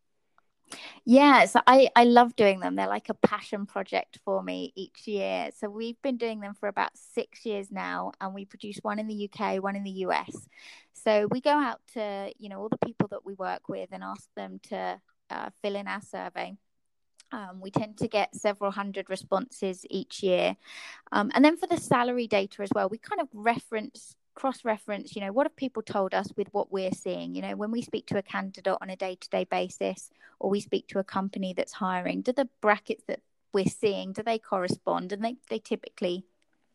Yeah, 1.05 1.45
so 1.47 1.61
I, 1.67 1.89
I 1.95 2.05
love 2.05 2.35
doing 2.35 2.61
them. 2.61 2.75
They're 2.75 2.89
like 2.89 3.09
a 3.09 3.15
passion 3.15 3.67
project 3.67 4.19
for 4.25 4.43
me 4.43 4.73
each 4.75 5.07
year. 5.07 5.51
So 5.57 5.69
we've 5.69 6.01
been 6.03 6.17
doing 6.17 6.41
them 6.41 6.55
for 6.55 6.69
about 6.69 6.91
six 6.97 7.47
years 7.47 7.71
now, 7.71 8.13
and 8.21 8.35
we 8.35 8.45
produce 8.45 8.79
one 8.83 8.99
in 8.99 9.07
the 9.07 9.31
UK, 9.31 9.63
one 9.63 9.77
in 9.77 9.85
the 9.85 10.05
US. 10.07 10.49
So 10.93 11.29
we 11.31 11.41
go 11.41 11.51
out 11.51 11.81
to, 11.95 12.33
you 12.39 12.49
know, 12.49 12.61
all 12.61 12.69
the 12.69 12.85
people 12.85 13.09
that 13.09 13.25
we 13.25 13.35
work 13.35 13.69
with 13.69 13.91
and 13.93 14.03
ask 14.03 14.29
them 14.35 14.59
to 14.65 15.01
uh, 15.31 15.51
fill 15.63 15.77
in 15.77 15.87
our 15.87 16.03
survey. 16.03 16.57
Um, 17.33 17.61
we 17.61 17.71
tend 17.71 17.99
to 17.99 18.09
get 18.09 18.35
several 18.35 18.71
hundred 18.71 19.11
responses 19.11 19.85
each 19.91 20.23
year. 20.23 20.57
Um, 21.13 21.31
and 21.35 21.45
then 21.45 21.57
for 21.57 21.67
the 21.67 21.77
salary 21.77 22.27
data 22.27 22.63
as 22.63 22.71
well, 22.75 22.89
we 22.89 22.99
kind 22.99 23.21
of 23.21 23.29
reference 23.33 24.17
cross 24.37 24.65
reference 24.65 25.17
you 25.17 25.23
know 25.23 25.33
what 25.33 25.47
have 25.47 25.57
people 25.57 25.83
told 25.83 26.15
us 26.15 26.29
with 26.37 26.47
what 26.53 26.71
we're 26.71 26.93
seeing? 26.93 27.35
You 27.35 27.43
know 27.43 27.57
when 27.57 27.73
we 27.73 27.83
speak 27.83 28.07
to 28.09 28.19
a 28.19 28.23
candidate 28.23 28.77
on 28.81 28.91
a 28.91 28.97
day-to-day 28.97 29.45
basis 29.45 30.11
or 30.39 30.51
we 30.51 30.61
speak 30.61 30.87
to 30.89 31.01
a 31.01 31.05
company 31.05 31.55
that's 31.55 31.73
hiring 31.73 32.21
do 32.23 32.33
the 32.33 32.49
brackets 32.61 33.03
that 33.09 33.21
we're 33.53 33.65
seeing 33.65 34.13
do 34.13 34.23
they 34.23 34.39
correspond? 34.39 35.13
And 35.13 35.25
they, 35.25 35.37
they 35.51 35.59
typically 35.59 36.27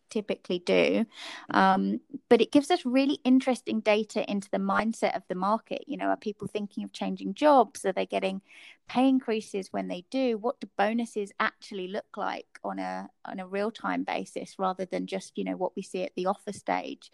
typically 0.10 0.60
do. 0.60 1.06
Um, 1.52 2.02
but 2.30 2.42
it 2.42 2.52
gives 2.52 2.70
us 2.70 2.86
really 2.86 3.20
interesting 3.24 3.80
data 3.80 4.30
into 4.30 4.50
the 4.52 4.58
mindset 4.58 5.16
of 5.16 5.24
the 5.30 5.36
market. 5.36 5.84
You 5.88 5.98
know 5.98 6.08
are 6.08 6.18
people 6.18 6.48
thinking 6.48 6.84
of 6.84 6.92
changing 6.92 7.36
jobs? 7.36 7.86
Are 7.86 7.94
they 7.94 8.08
getting 8.08 8.42
pay 8.88 9.08
increases 9.08 9.70
when 9.72 9.88
they 9.88 10.06
do? 10.10 10.38
What 10.38 10.60
do 10.60 10.68
bonuses 10.78 11.32
actually 11.40 11.88
look 11.88 12.18
like 12.18 12.60
on 12.64 12.80
a 12.80 13.10
on 13.24 13.40
a 13.40 13.48
real 13.48 13.72
time 13.72 14.04
basis 14.04 14.56
rather 14.58 14.86
than 14.86 15.08
just 15.08 15.38
you 15.38 15.44
know 15.44 15.56
what 15.56 15.76
we 15.76 15.84
see 15.84 16.04
at 16.04 16.16
the 16.16 16.26
offer 16.26 16.54
stage 16.54 17.12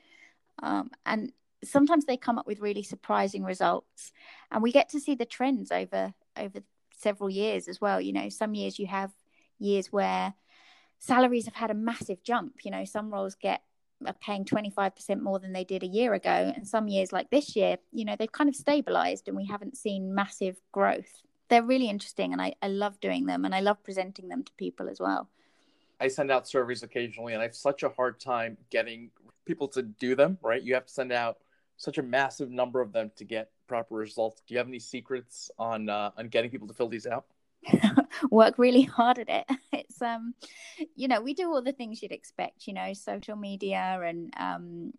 um, 0.63 0.91
and 1.05 1.31
sometimes 1.63 2.05
they 2.05 2.17
come 2.17 2.37
up 2.37 2.47
with 2.47 2.59
really 2.59 2.83
surprising 2.83 3.43
results 3.43 4.11
and 4.51 4.61
we 4.61 4.71
get 4.71 4.89
to 4.89 4.99
see 4.99 5.15
the 5.15 5.25
trends 5.25 5.71
over 5.71 6.13
over 6.37 6.59
several 6.95 7.29
years 7.29 7.67
as 7.67 7.81
well 7.81 7.99
you 7.99 8.13
know 8.13 8.29
some 8.29 8.53
years 8.53 8.77
you 8.77 8.87
have 8.87 9.11
years 9.59 9.91
where 9.91 10.33
salaries 10.99 11.45
have 11.45 11.55
had 11.55 11.71
a 11.71 11.75
massive 11.75 12.23
jump 12.23 12.53
you 12.63 12.71
know 12.71 12.85
some 12.85 13.11
roles 13.11 13.35
get 13.35 13.61
are 14.05 14.13
paying 14.13 14.45
25% 14.45 15.21
more 15.21 15.39
than 15.39 15.53
they 15.53 15.63
did 15.63 15.83
a 15.83 15.87
year 15.87 16.13
ago. 16.13 16.51
And 16.55 16.67
some 16.67 16.87
years, 16.87 17.11
like 17.11 17.29
this 17.29 17.55
year, 17.55 17.77
you 17.91 18.05
know, 18.05 18.15
they've 18.17 18.31
kind 18.31 18.49
of 18.49 18.55
stabilized 18.55 19.27
and 19.27 19.35
we 19.35 19.45
haven't 19.45 19.77
seen 19.77 20.13
massive 20.13 20.57
growth. 20.71 21.23
They're 21.49 21.63
really 21.63 21.89
interesting 21.89 22.33
and 22.33 22.41
I, 22.41 22.55
I 22.61 22.67
love 22.67 22.99
doing 22.99 23.25
them 23.25 23.45
and 23.45 23.55
I 23.55 23.61
love 23.61 23.83
presenting 23.83 24.27
them 24.27 24.43
to 24.43 24.51
people 24.57 24.89
as 24.89 24.99
well. 24.99 25.29
I 25.99 26.09
send 26.09 26.29
out 26.29 26.47
surveys 26.47 26.83
occasionally 26.83 27.33
and 27.33 27.41
I 27.41 27.45
have 27.45 27.55
such 27.55 27.83
a 27.83 27.89
hard 27.89 28.19
time 28.19 28.57
getting 28.69 29.09
people 29.48 29.68
to 29.70 29.82
do 29.82 30.16
them, 30.16 30.38
right? 30.42 30.62
You 30.62 30.74
have 30.75 30.86
to 30.86 30.94
send 30.94 31.12
out 31.12 31.38
such 31.77 31.98
a 31.98 32.04
massive 32.04 32.50
number 32.50 32.82
of 32.82 32.92
them 32.92 33.12
to 33.16 33.24
get 33.24 33.51
proper 33.68 33.96
results. 33.96 34.42
Do 34.48 34.54
you 34.54 34.58
have 34.58 34.68
any 34.68 34.80
secrets 34.80 35.50
on 35.58 35.89
uh, 35.89 36.12
on 36.18 36.27
getting 36.27 36.50
people 36.50 36.68
to 36.68 36.74
fill 36.74 36.89
these 36.89 37.08
out? 37.08 37.25
work 38.32 38.58
really 38.58 38.84
hard 38.84 39.20
at 39.20 39.30
it. 39.30 39.46
It's 39.74 40.01
um, 40.01 40.34
you 40.96 41.08
know, 41.08 41.22
we 41.22 41.34
do 41.34 41.51
all 41.51 41.62
the 41.62 41.72
things 41.72 42.01
you'd 42.01 42.12
expect. 42.12 42.68
You 42.68 42.74
know, 42.74 42.94
social 42.94 43.36
media 43.36 44.00
and 44.04 44.34
um, 44.38 44.94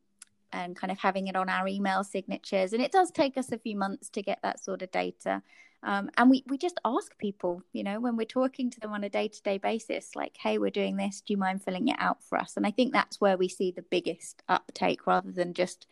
and 0.52 0.76
kind 0.76 0.90
of 0.90 0.99
having 0.99 1.26
it 1.26 1.37
on 1.37 1.49
our 1.49 1.69
email 1.69 2.05
signatures, 2.05 2.73
and 2.73 2.83
it 2.83 2.93
does 2.93 3.11
take 3.11 3.37
us 3.37 3.52
a 3.52 3.59
few 3.59 3.76
months 3.76 4.09
to 4.11 4.23
get 4.23 4.38
that 4.43 4.62
sort 4.62 4.83
of 4.83 4.90
data. 4.90 5.43
Um, 5.82 6.11
and 6.16 6.28
we 6.28 6.42
we 6.49 6.58
just 6.58 6.80
ask 6.85 7.16
people, 7.18 7.62
you 7.73 7.85
know, 7.85 8.00
when 8.00 8.16
we're 8.16 8.26
talking 8.26 8.68
to 8.70 8.80
them 8.80 8.92
on 8.92 9.04
a 9.04 9.08
day 9.08 9.28
to 9.28 9.42
day 9.42 9.58
basis, 9.58 10.16
like, 10.16 10.37
"Hey, 10.37 10.58
we're 10.58 10.70
doing 10.70 10.97
this. 10.97 11.20
Do 11.20 11.32
you 11.32 11.37
mind 11.37 11.62
filling 11.62 11.88
it 11.88 11.97
out 11.99 12.23
for 12.23 12.37
us?" 12.37 12.56
And 12.56 12.66
I 12.66 12.73
think 12.73 12.92
that's 12.92 13.20
where 13.20 13.37
we 13.37 13.49
see 13.49 13.70
the 13.70 13.82
biggest 13.82 14.42
uptake, 14.49 15.06
rather 15.06 15.30
than 15.30 15.54
just 15.54 15.87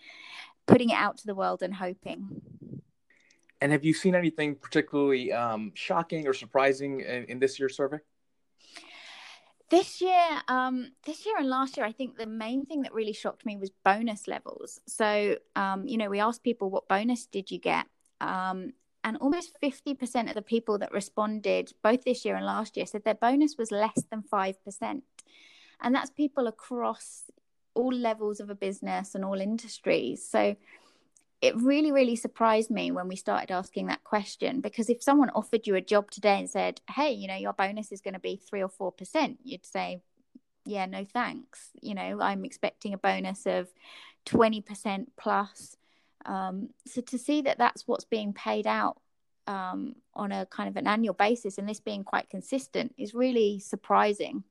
putting 0.66 0.90
it 0.90 0.98
out 0.98 1.18
to 1.18 1.26
the 1.26 1.34
world 1.34 1.62
and 1.62 1.74
hoping. 1.74 2.42
And 3.60 3.72
have 3.72 3.84
you 3.84 3.94
seen 3.94 4.14
anything 4.14 4.56
particularly 4.56 5.32
um, 5.32 5.72
shocking 5.74 6.26
or 6.26 6.34
surprising 6.34 7.00
in, 7.00 7.24
in, 7.24 7.38
this 7.38 7.58
year's 7.58 7.76
survey? 7.76 7.98
This 9.70 10.00
year, 10.00 10.42
um, 10.48 10.92
this 11.06 11.24
year 11.24 11.36
and 11.38 11.48
last 11.48 11.76
year, 11.76 11.86
I 11.86 11.92
think 11.92 12.18
the 12.18 12.26
main 12.26 12.66
thing 12.66 12.82
that 12.82 12.92
really 12.92 13.14
shocked 13.14 13.46
me 13.46 13.56
was 13.56 13.70
bonus 13.84 14.28
levels. 14.28 14.80
So, 14.86 15.38
um, 15.56 15.86
you 15.86 15.96
know, 15.96 16.10
we 16.10 16.20
asked 16.20 16.42
people, 16.42 16.70
"What 16.70 16.88
bonus 16.88 17.26
did 17.26 17.50
you 17.50 17.58
get?" 17.58 17.86
Um, 18.20 18.72
and 19.06 19.16
almost 19.18 19.56
fifty 19.60 19.94
percent 19.94 20.28
of 20.28 20.34
the 20.34 20.42
people 20.42 20.78
that 20.78 20.92
responded, 20.92 21.72
both 21.82 22.02
this 22.04 22.24
year 22.24 22.34
and 22.34 22.44
last 22.44 22.76
year, 22.76 22.84
said 22.84 23.04
their 23.04 23.14
bonus 23.14 23.54
was 23.56 23.70
less 23.70 24.02
than 24.10 24.20
five 24.20 24.62
percent, 24.64 25.04
and 25.80 25.94
that's 25.94 26.10
people 26.10 26.48
across 26.48 27.22
all 27.74 27.92
levels 27.92 28.40
of 28.40 28.50
a 28.50 28.54
business 28.54 29.14
and 29.14 29.24
all 29.24 29.40
industries. 29.40 30.28
So 30.28 30.56
it 31.40 31.54
really, 31.56 31.92
really 31.92 32.16
surprised 32.16 32.70
me 32.70 32.90
when 32.90 33.06
we 33.06 33.14
started 33.14 33.52
asking 33.52 33.86
that 33.86 34.02
question 34.02 34.60
because 34.60 34.88
if 34.88 35.02
someone 35.02 35.30
offered 35.30 35.66
you 35.66 35.74
a 35.76 35.80
job 35.82 36.10
today 36.10 36.38
and 36.38 36.48
said, 36.48 36.80
hey, 36.90 37.12
you 37.12 37.28
know, 37.28 37.36
your 37.36 37.52
bonus 37.52 37.92
is 37.92 38.00
going 38.00 38.14
to 38.14 38.20
be 38.20 38.36
three 38.36 38.62
or 38.62 38.70
4%, 38.70 39.36
you'd 39.44 39.66
say, 39.66 40.00
yeah, 40.64 40.86
no 40.86 41.04
thanks. 41.04 41.68
You 41.82 41.94
know, 41.94 42.20
I'm 42.20 42.44
expecting 42.44 42.94
a 42.94 42.98
bonus 42.98 43.44
of 43.46 43.68
20% 44.24 45.06
plus. 45.18 45.76
Um, 46.24 46.70
so 46.86 47.00
to 47.02 47.18
see 47.18 47.42
that 47.42 47.58
that's 47.58 47.86
what's 47.86 48.04
being 48.04 48.32
paid 48.32 48.66
out 48.66 49.00
um, 49.46 49.94
on 50.14 50.32
a 50.32 50.46
kind 50.46 50.68
of 50.68 50.76
an 50.76 50.86
annual 50.86 51.14
basis 51.14 51.58
and 51.58 51.68
this 51.68 51.80
being 51.80 52.04
quite 52.04 52.28
consistent 52.30 52.94
is 52.98 53.14
really 53.14 53.60
surprising. 53.60 54.42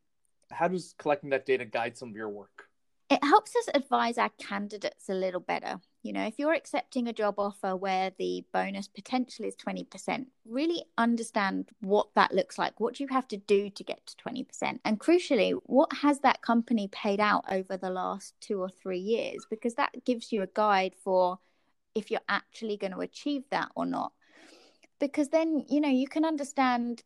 How 0.51 0.67
does 0.67 0.93
collecting 0.97 1.31
that 1.31 1.45
data 1.45 1.65
guide 1.65 1.97
some 1.97 2.09
of 2.09 2.15
your 2.15 2.29
work? 2.29 2.69
It 3.09 3.23
helps 3.23 3.55
us 3.55 3.67
advise 3.73 4.17
our 4.17 4.31
candidates 4.39 5.09
a 5.09 5.13
little 5.13 5.39
better 5.39 5.79
you 6.05 6.13
know, 6.13 6.27
if 6.27 6.37
you're 6.37 6.53
accepting 6.53 7.07
a 7.07 7.13
job 7.13 7.39
offer 7.39 7.75
where 7.75 8.11
the 8.19 8.45
bonus 8.53 8.87
potential 8.87 9.43
is 9.43 9.55
20%, 9.55 10.27
really 10.47 10.83
understand 10.99 11.69
what 11.81 12.09
that 12.13 12.31
looks 12.31 12.59
like. 12.59 12.79
What 12.79 12.93
do 12.93 13.03
you 13.03 13.07
have 13.11 13.27
to 13.29 13.37
do 13.37 13.71
to 13.71 13.83
get 13.83 14.05
to 14.05 14.15
20%? 14.17 14.81
And 14.85 14.99
crucially, 14.99 15.59
what 15.63 15.91
has 15.93 16.19
that 16.19 16.43
company 16.43 16.89
paid 16.89 17.19
out 17.19 17.45
over 17.49 17.75
the 17.75 17.89
last 17.89 18.35
two 18.39 18.61
or 18.61 18.69
three 18.69 18.99
years? 18.99 19.47
Because 19.49 19.73
that 19.75 20.05
gives 20.05 20.31
you 20.31 20.43
a 20.43 20.47
guide 20.53 20.93
for 21.03 21.39
if 21.95 22.11
you're 22.11 22.19
actually 22.29 22.77
going 22.77 22.93
to 22.93 22.99
achieve 22.99 23.43
that 23.51 23.71
or 23.75 23.85
not. 23.85 24.11
Because 24.99 25.29
then, 25.29 25.65
you 25.67 25.81
know, 25.81 25.89
you 25.89 26.07
can 26.07 26.25
understand 26.25 27.03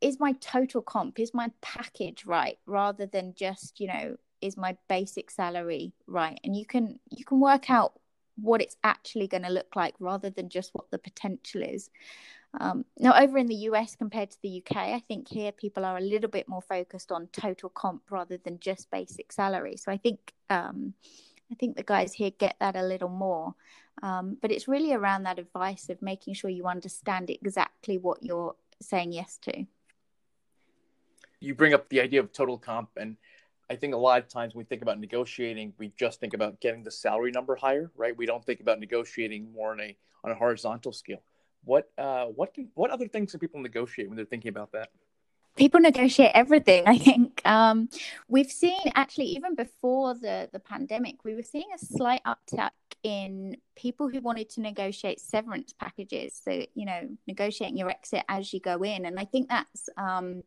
is 0.00 0.20
my 0.20 0.32
total 0.40 0.80
comp, 0.80 1.18
is 1.18 1.34
my 1.34 1.50
package 1.60 2.24
right, 2.24 2.58
rather 2.66 3.04
than 3.04 3.34
just, 3.34 3.80
you 3.80 3.88
know, 3.88 4.16
is 4.40 4.56
my 4.56 4.76
basic 4.88 5.32
salary 5.32 5.92
right 6.06 6.38
and 6.44 6.54
you 6.54 6.64
can 6.64 6.98
you 7.10 7.24
can 7.24 7.40
work 7.40 7.68
out 7.70 7.98
what 8.40 8.62
it's 8.62 8.76
actually 8.84 9.26
going 9.26 9.42
to 9.42 9.50
look 9.50 9.74
like 9.74 9.94
rather 9.98 10.30
than 10.30 10.48
just 10.48 10.70
what 10.72 10.90
the 10.90 10.98
potential 10.98 11.62
is. 11.62 11.90
Um, 12.58 12.84
now, 12.98 13.20
over 13.20 13.36
in 13.36 13.46
the 13.46 13.66
US 13.70 13.94
compared 13.94 14.30
to 14.30 14.38
the 14.42 14.62
UK, 14.62 14.76
I 14.76 15.02
think 15.06 15.28
here 15.28 15.52
people 15.52 15.84
are 15.84 15.98
a 15.98 16.02
little 16.02 16.30
bit 16.30 16.48
more 16.48 16.62
focused 16.62 17.12
on 17.12 17.28
total 17.32 17.68
comp 17.68 18.02
rather 18.10 18.38
than 18.38 18.58
just 18.58 18.90
basic 18.90 19.32
salary. 19.32 19.76
So 19.76 19.92
I 19.92 19.98
think 19.98 20.32
um, 20.48 20.94
I 21.50 21.54
think 21.56 21.76
the 21.76 21.82
guys 21.82 22.12
here 22.12 22.30
get 22.30 22.56
that 22.60 22.76
a 22.76 22.82
little 22.82 23.08
more. 23.08 23.54
Um, 24.02 24.36
but 24.40 24.50
it's 24.50 24.68
really 24.68 24.92
around 24.92 25.24
that 25.24 25.38
advice 25.38 25.88
of 25.88 26.00
making 26.02 26.34
sure 26.34 26.50
you 26.50 26.66
understand 26.66 27.30
exactly 27.30 27.98
what 27.98 28.22
you're 28.22 28.54
saying 28.80 29.12
yes 29.12 29.38
to. 29.42 29.64
You 31.40 31.54
bring 31.54 31.74
up 31.74 31.88
the 31.88 32.00
idea 32.00 32.20
of 32.20 32.32
total 32.32 32.58
comp, 32.58 32.90
and 32.96 33.16
I 33.70 33.76
think 33.76 33.94
a 33.94 33.98
lot 33.98 34.20
of 34.20 34.28
times 34.28 34.54
when 34.54 34.62
we 34.62 34.64
think 34.64 34.82
about 34.82 34.98
negotiating, 34.98 35.74
we 35.78 35.92
just 35.96 36.20
think 36.20 36.34
about 36.34 36.60
getting 36.60 36.82
the 36.82 36.90
salary 36.90 37.30
number 37.30 37.54
higher, 37.54 37.90
right? 37.96 38.16
We 38.16 38.26
don't 38.26 38.44
think 38.44 38.60
about 38.60 38.80
negotiating 38.80 39.52
more 39.52 39.72
on 39.72 39.80
a 39.80 39.96
on 40.24 40.32
a 40.32 40.34
horizontal 40.34 40.92
scale. 40.92 41.22
What 41.64 41.90
uh, 41.98 42.26
what 42.26 42.54
can, 42.54 42.70
what 42.74 42.90
other 42.90 43.08
things 43.08 43.32
do 43.32 43.38
people 43.38 43.60
negotiate 43.60 44.08
when 44.08 44.16
they're 44.16 44.26
thinking 44.26 44.48
about 44.48 44.72
that? 44.72 44.90
People 45.58 45.80
negotiate 45.80 46.30
everything. 46.34 46.84
I 46.86 46.96
think 46.96 47.42
um, 47.44 47.88
we've 48.28 48.50
seen 48.50 48.80
actually 48.94 49.26
even 49.26 49.54
before 49.54 50.14
the 50.14 50.48
the 50.52 50.60
pandemic, 50.60 51.24
we 51.24 51.34
were 51.34 51.42
seeing 51.42 51.68
a 51.74 51.78
slight 51.78 52.22
uptick 52.24 52.70
in 53.02 53.56
people 53.76 54.08
who 54.08 54.20
wanted 54.20 54.48
to 54.50 54.60
negotiate 54.60 55.20
severance 55.20 55.72
packages. 55.72 56.40
So 56.42 56.64
you 56.74 56.86
know, 56.86 57.08
negotiating 57.26 57.76
your 57.76 57.90
exit 57.90 58.22
as 58.28 58.52
you 58.52 58.60
go 58.60 58.82
in, 58.82 59.04
and 59.04 59.18
I 59.18 59.24
think 59.24 59.48
that's. 59.48 59.88
Um, 59.96 60.42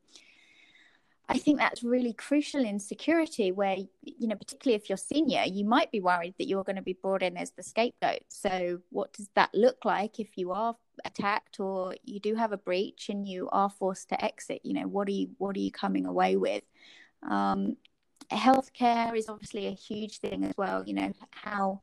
I 1.29 1.37
think 1.37 1.59
that's 1.59 1.81
really 1.83 2.13
crucial 2.13 2.65
in 2.65 2.79
security, 2.79 3.51
where, 3.51 3.77
you 4.03 4.27
know, 4.27 4.35
particularly 4.35 4.75
if 4.75 4.89
you're 4.89 4.97
senior, 4.97 5.43
you 5.45 5.63
might 5.63 5.91
be 5.91 6.01
worried 6.01 6.35
that 6.37 6.47
you're 6.47 6.63
going 6.63 6.75
to 6.75 6.81
be 6.81 6.97
brought 7.01 7.23
in 7.23 7.37
as 7.37 7.51
the 7.51 7.63
scapegoat. 7.63 8.23
So, 8.27 8.79
what 8.89 9.13
does 9.13 9.29
that 9.35 9.49
look 9.53 9.85
like 9.85 10.19
if 10.19 10.37
you 10.37 10.51
are 10.51 10.75
attacked 11.05 11.59
or 11.59 11.95
you 12.03 12.19
do 12.19 12.35
have 12.35 12.51
a 12.51 12.57
breach 12.57 13.07
and 13.09 13.25
you 13.25 13.47
are 13.51 13.69
forced 13.69 14.09
to 14.09 14.23
exit? 14.23 14.61
You 14.63 14.73
know, 14.73 14.87
what 14.87 15.07
are 15.07 15.11
you 15.11 15.29
what 15.37 15.55
are 15.55 15.59
you 15.59 15.71
coming 15.71 16.05
away 16.05 16.35
with? 16.35 16.63
Um, 17.23 17.77
healthcare 18.29 19.15
is 19.15 19.29
obviously 19.29 19.67
a 19.67 19.71
huge 19.71 20.17
thing 20.17 20.43
as 20.43 20.53
well. 20.57 20.83
You 20.85 20.95
know, 20.95 21.13
how 21.31 21.81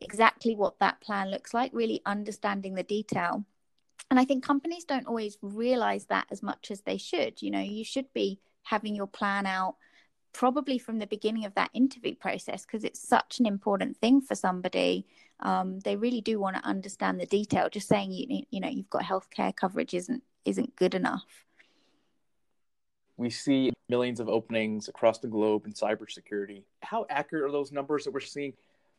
exactly 0.00 0.54
what 0.54 0.78
that 0.78 1.00
plan 1.00 1.30
looks 1.30 1.52
like, 1.52 1.70
really 1.74 2.00
understanding 2.06 2.74
the 2.74 2.82
detail. 2.82 3.44
And 4.10 4.18
I 4.18 4.24
think 4.24 4.44
companies 4.44 4.84
don't 4.84 5.06
always 5.06 5.38
realize 5.42 6.06
that 6.06 6.26
as 6.30 6.42
much 6.42 6.70
as 6.70 6.80
they 6.80 6.96
should. 6.96 7.42
You 7.42 7.50
know, 7.50 7.60
you 7.60 7.84
should 7.84 8.12
be 8.12 8.40
having 8.62 8.94
your 8.94 9.06
plan 9.06 9.46
out 9.46 9.76
probably 10.32 10.78
from 10.78 10.98
the 10.98 11.06
beginning 11.06 11.44
of 11.44 11.54
that 11.54 11.70
interview 11.74 12.14
process 12.14 12.64
because 12.64 12.84
it's 12.84 13.00
such 13.00 13.40
an 13.40 13.46
important 13.46 13.96
thing 13.96 14.20
for 14.20 14.34
somebody. 14.34 15.06
Um, 15.40 15.80
they 15.80 15.96
really 15.96 16.20
do 16.20 16.38
want 16.38 16.56
to 16.56 16.64
understand 16.64 17.20
the 17.20 17.26
detail. 17.26 17.68
Just 17.68 17.88
saying 17.88 18.12
you 18.12 18.44
you 18.50 18.60
know 18.60 18.68
you've 18.68 18.90
got 18.90 19.02
healthcare 19.02 19.54
coverage 19.54 19.94
isn't 19.94 20.22
isn't 20.44 20.76
good 20.76 20.94
enough. 20.94 21.46
We 23.16 23.30
see 23.30 23.72
millions 23.88 24.20
of 24.20 24.28
openings 24.28 24.88
across 24.88 25.18
the 25.18 25.28
globe 25.28 25.66
in 25.66 25.72
cybersecurity. 25.72 26.62
How 26.80 27.04
accurate 27.10 27.44
are 27.44 27.52
those 27.52 27.70
numbers 27.70 28.04
that 28.04 28.12
we're 28.12 28.20
seeing? 28.20 28.54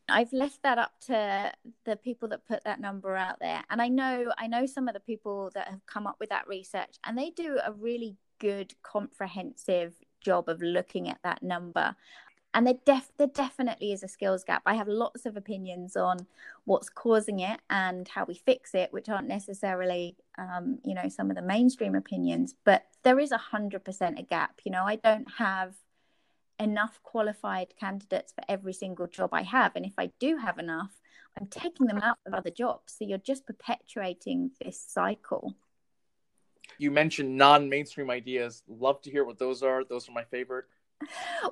I've 0.10 0.34
left 0.34 0.62
that 0.64 0.78
up 0.78 0.92
to 1.08 1.52
the 1.86 1.96
people 1.96 2.28
that 2.30 2.46
put 2.46 2.64
that 2.66 2.80
number 2.80 3.16
out 3.16 3.40
there. 3.40 3.64
And 3.70 3.82
I 3.82 3.88
know 3.88 4.32
I 4.38 4.48
know 4.48 4.66
some 4.66 4.88
of 4.88 4.94
the 4.94 5.00
people 5.00 5.52
that 5.56 5.68
have 5.70 5.86
come 5.86 6.06
up 6.06 6.18
with 6.20 6.30
that 6.30 6.48
research 6.48 6.98
and 7.06 7.18
they 7.18 7.30
do 7.30 7.60
a 7.66 7.72
really 7.72 8.18
good 8.42 8.74
comprehensive 8.84 9.94
job 10.20 10.50
of 10.50 10.62
looking 10.62 11.10
at 11.10 11.20
that 11.24 11.42
number 11.42 11.96
and 12.54 12.68
there, 12.68 12.76
def- 12.86 13.12
there 13.18 13.28
definitely 13.28 13.94
is 13.94 14.04
a 14.04 14.08
skills 14.08 14.44
gap. 14.44 14.62
I 14.66 14.76
have 14.76 14.88
lots 14.88 15.26
of 15.26 15.38
opinions 15.38 15.96
on 15.96 16.28
what's 16.66 16.90
causing 16.90 17.40
it 17.40 17.60
and 17.70 18.08
how 18.08 18.26
we 18.26 18.36
fix 18.36 18.76
it, 18.76 18.92
which 18.92 19.08
aren't 19.08 19.28
necessarily, 19.28 20.18
um, 20.38 20.80
you 20.84 20.94
know, 20.94 21.08
some 21.08 21.30
of 21.30 21.36
the 21.36 21.42
mainstream 21.42 21.96
opinions. 21.96 22.54
But 22.66 22.84
there 23.04 23.20
is 23.20 23.32
a 23.32 23.38
hundred 23.38 23.86
percent 23.86 24.20
a 24.20 24.24
gap. 24.24 24.60
You 24.66 24.72
know, 24.72 24.84
I 24.84 24.98
don't 24.98 25.30
have 25.38 25.76
enough 26.60 27.00
qualified 27.04 27.74
candidates 27.80 28.34
for 28.34 28.44
every 28.50 28.74
single 28.74 29.08
job 29.08 29.30
I 29.34 29.44
have, 29.44 29.76
and 29.76 29.86
if 29.86 29.94
I 29.98 30.12
do 30.20 30.38
have 30.38 30.60
enough, 30.60 30.92
I'm 31.40 31.48
taking 31.48 31.88
them 31.88 32.00
out 32.00 32.18
of 32.26 32.34
other 32.34 32.52
jobs. 32.52 32.96
So 32.98 33.06
you're 33.06 33.18
just 33.18 33.48
perpetuating 33.48 34.52
this 34.62 34.80
cycle 34.80 35.56
you 36.78 36.92
mentioned 36.92 37.38
non-mainstream 37.38 38.10
ideas. 38.10 38.64
Love 38.68 39.02
to 39.02 39.12
hear 39.12 39.24
what 39.26 39.40
those 39.40 39.64
are. 39.64 39.84
Those 39.84 40.08
are 40.10 40.14
my 40.14 40.24
favorite. 40.24 40.66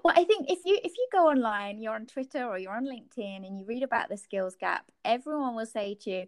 Well, 0.03 0.13
I 0.15 0.23
think 0.25 0.49
if 0.49 0.59
you 0.65 0.77
if 0.83 0.91
you 0.95 1.07
go 1.11 1.29
online, 1.29 1.81
you're 1.81 1.95
on 1.95 2.05
Twitter 2.05 2.45
or 2.45 2.59
you're 2.59 2.75
on 2.75 2.85
LinkedIn, 2.85 3.47
and 3.47 3.59
you 3.59 3.65
read 3.65 3.83
about 3.83 4.09
the 4.09 4.17
skills 4.17 4.55
gap, 4.55 4.85
everyone 5.03 5.55
will 5.55 5.65
say 5.65 5.95
to 6.01 6.09
you, 6.09 6.25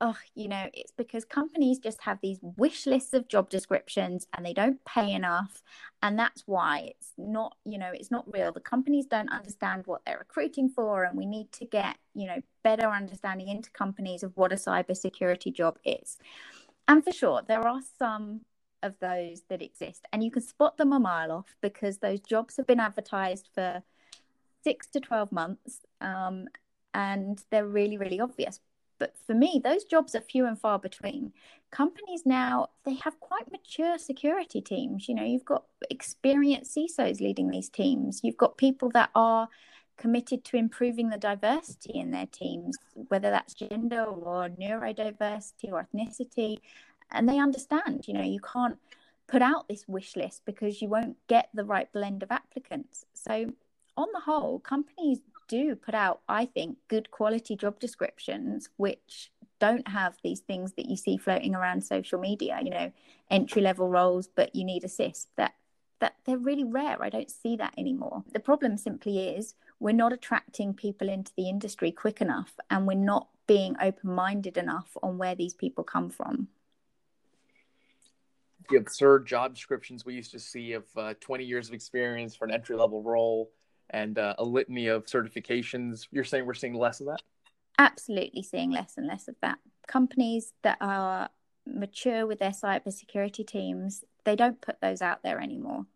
oh, 0.00 0.16
you 0.34 0.48
know, 0.48 0.68
it's 0.74 0.90
because 0.90 1.24
companies 1.24 1.78
just 1.78 2.00
have 2.00 2.18
these 2.20 2.40
wish 2.42 2.86
lists 2.86 3.14
of 3.14 3.28
job 3.28 3.48
descriptions 3.48 4.26
and 4.36 4.44
they 4.44 4.52
don't 4.52 4.84
pay 4.84 5.12
enough. 5.12 5.62
And 6.02 6.18
that's 6.18 6.42
why 6.44 6.92
it's 6.96 7.12
not, 7.16 7.56
you 7.64 7.78
know, 7.78 7.92
it's 7.94 8.10
not 8.10 8.24
real. 8.34 8.50
The 8.50 8.58
companies 8.58 9.06
don't 9.06 9.30
understand 9.30 9.86
what 9.86 10.00
they're 10.04 10.18
recruiting 10.18 10.68
for. 10.68 11.04
And 11.04 11.16
we 11.16 11.24
need 11.24 11.52
to 11.52 11.66
get, 11.66 11.98
you 12.14 12.26
know, 12.26 12.40
better 12.64 12.88
understanding 12.88 13.46
into 13.46 13.70
companies 13.70 14.24
of 14.24 14.36
what 14.36 14.52
a 14.52 14.56
cybersecurity 14.56 15.54
job 15.54 15.78
is. 15.84 16.18
And 16.88 17.04
for 17.04 17.12
sure, 17.12 17.42
there 17.46 17.66
are 17.66 17.80
some 17.98 18.42
of 18.82 18.94
those 19.00 19.42
that 19.48 19.62
exist. 19.62 20.06
And 20.12 20.22
you 20.22 20.30
can 20.30 20.42
spot 20.42 20.76
them 20.76 20.92
a 20.92 21.00
mile 21.00 21.30
off 21.30 21.54
because 21.60 21.98
those 21.98 22.20
jobs 22.20 22.56
have 22.56 22.66
been 22.66 22.80
advertised 22.80 23.48
for 23.54 23.82
six 24.64 24.88
to 24.88 25.00
12 25.00 25.32
months. 25.32 25.80
Um, 26.00 26.48
and 26.94 27.42
they're 27.50 27.66
really, 27.66 27.96
really 27.96 28.20
obvious. 28.20 28.60
But 28.98 29.14
for 29.26 29.34
me, 29.34 29.60
those 29.62 29.84
jobs 29.84 30.14
are 30.14 30.20
few 30.20 30.46
and 30.46 30.56
far 30.56 30.78
between. 30.78 31.32
Companies 31.72 32.22
now, 32.24 32.68
they 32.84 32.94
have 32.94 33.18
quite 33.18 33.50
mature 33.50 33.98
security 33.98 34.60
teams. 34.60 35.08
You 35.08 35.16
know, 35.16 35.24
you've 35.24 35.44
got 35.44 35.64
experienced 35.90 36.76
CISOs 36.76 37.20
leading 37.20 37.50
these 37.50 37.68
teams, 37.68 38.20
you've 38.22 38.36
got 38.36 38.58
people 38.58 38.90
that 38.90 39.10
are 39.14 39.48
committed 39.96 40.44
to 40.44 40.56
improving 40.56 41.10
the 41.10 41.18
diversity 41.18 41.98
in 41.98 42.10
their 42.10 42.26
teams, 42.26 42.76
whether 43.08 43.30
that's 43.30 43.54
gender 43.54 44.04
or 44.04 44.48
neurodiversity 44.48 45.72
or 45.72 45.86
ethnicity. 45.86 46.58
And 47.10 47.28
they 47.28 47.38
understand, 47.38 48.06
you 48.08 48.14
know, 48.14 48.22
you 48.22 48.40
can't 48.40 48.78
put 49.28 49.42
out 49.42 49.68
this 49.68 49.86
wish 49.86 50.16
list 50.16 50.42
because 50.44 50.82
you 50.82 50.88
won't 50.88 51.16
get 51.28 51.48
the 51.54 51.64
right 51.64 51.90
blend 51.92 52.22
of 52.22 52.30
applicants. 52.30 53.04
So, 53.14 53.46
on 53.96 54.08
the 54.12 54.20
whole, 54.20 54.58
companies 54.58 55.20
do 55.48 55.76
put 55.76 55.94
out, 55.94 56.20
I 56.28 56.46
think, 56.46 56.78
good 56.88 57.10
quality 57.10 57.56
job 57.56 57.78
descriptions, 57.78 58.70
which 58.76 59.30
don't 59.58 59.86
have 59.86 60.16
these 60.24 60.40
things 60.40 60.72
that 60.72 60.86
you 60.86 60.96
see 60.96 61.16
floating 61.16 61.54
around 61.54 61.84
social 61.84 62.18
media, 62.18 62.58
you 62.62 62.70
know, 62.70 62.90
entry 63.30 63.62
level 63.62 63.88
roles, 63.88 64.28
but 64.34 64.54
you 64.54 64.64
need 64.64 64.82
assist. 64.82 65.28
That 65.36 65.54
that 66.00 66.16
they're 66.24 66.36
really 66.36 66.64
rare. 66.64 67.00
I 67.00 67.10
don't 67.10 67.30
see 67.30 67.54
that 67.56 67.74
anymore. 67.78 68.24
The 68.32 68.40
problem 68.40 68.76
simply 68.76 69.20
is 69.20 69.54
we're 69.82 69.92
not 69.92 70.12
attracting 70.12 70.72
people 70.72 71.08
into 71.08 71.32
the 71.36 71.48
industry 71.48 71.90
quick 71.90 72.20
enough 72.20 72.54
and 72.70 72.86
we're 72.86 72.94
not 72.94 73.26
being 73.48 73.74
open 73.82 74.14
minded 74.14 74.56
enough 74.56 74.96
on 75.02 75.18
where 75.18 75.34
these 75.34 75.54
people 75.54 75.82
come 75.82 76.08
from. 76.08 76.46
The 78.70 78.76
absurd 78.76 79.26
job 79.26 79.54
descriptions 79.54 80.06
we 80.06 80.14
used 80.14 80.30
to 80.30 80.38
see 80.38 80.74
of 80.74 80.84
uh, 80.96 81.14
20 81.20 81.44
years 81.44 81.66
of 81.66 81.74
experience 81.74 82.36
for 82.36 82.44
an 82.44 82.54
entry 82.54 82.76
level 82.76 83.02
role 83.02 83.50
and 83.90 84.20
uh, 84.20 84.36
a 84.38 84.44
litany 84.44 84.86
of 84.86 85.06
certifications. 85.06 86.06
You're 86.12 86.22
saying 86.22 86.46
we're 86.46 86.54
seeing 86.54 86.74
less 86.74 87.00
of 87.00 87.08
that? 87.08 87.20
Absolutely 87.76 88.44
seeing 88.44 88.70
less 88.70 88.94
and 88.96 89.08
less 89.08 89.26
of 89.26 89.34
that. 89.42 89.58
Companies 89.88 90.52
that 90.62 90.78
are 90.80 91.28
mature 91.66 92.24
with 92.24 92.38
their 92.38 92.52
cybersecurity 92.52 93.44
teams, 93.44 94.04
they 94.24 94.36
don't 94.36 94.60
put 94.60 94.80
those 94.80 95.02
out 95.02 95.24
there 95.24 95.40
anymore. 95.40 95.86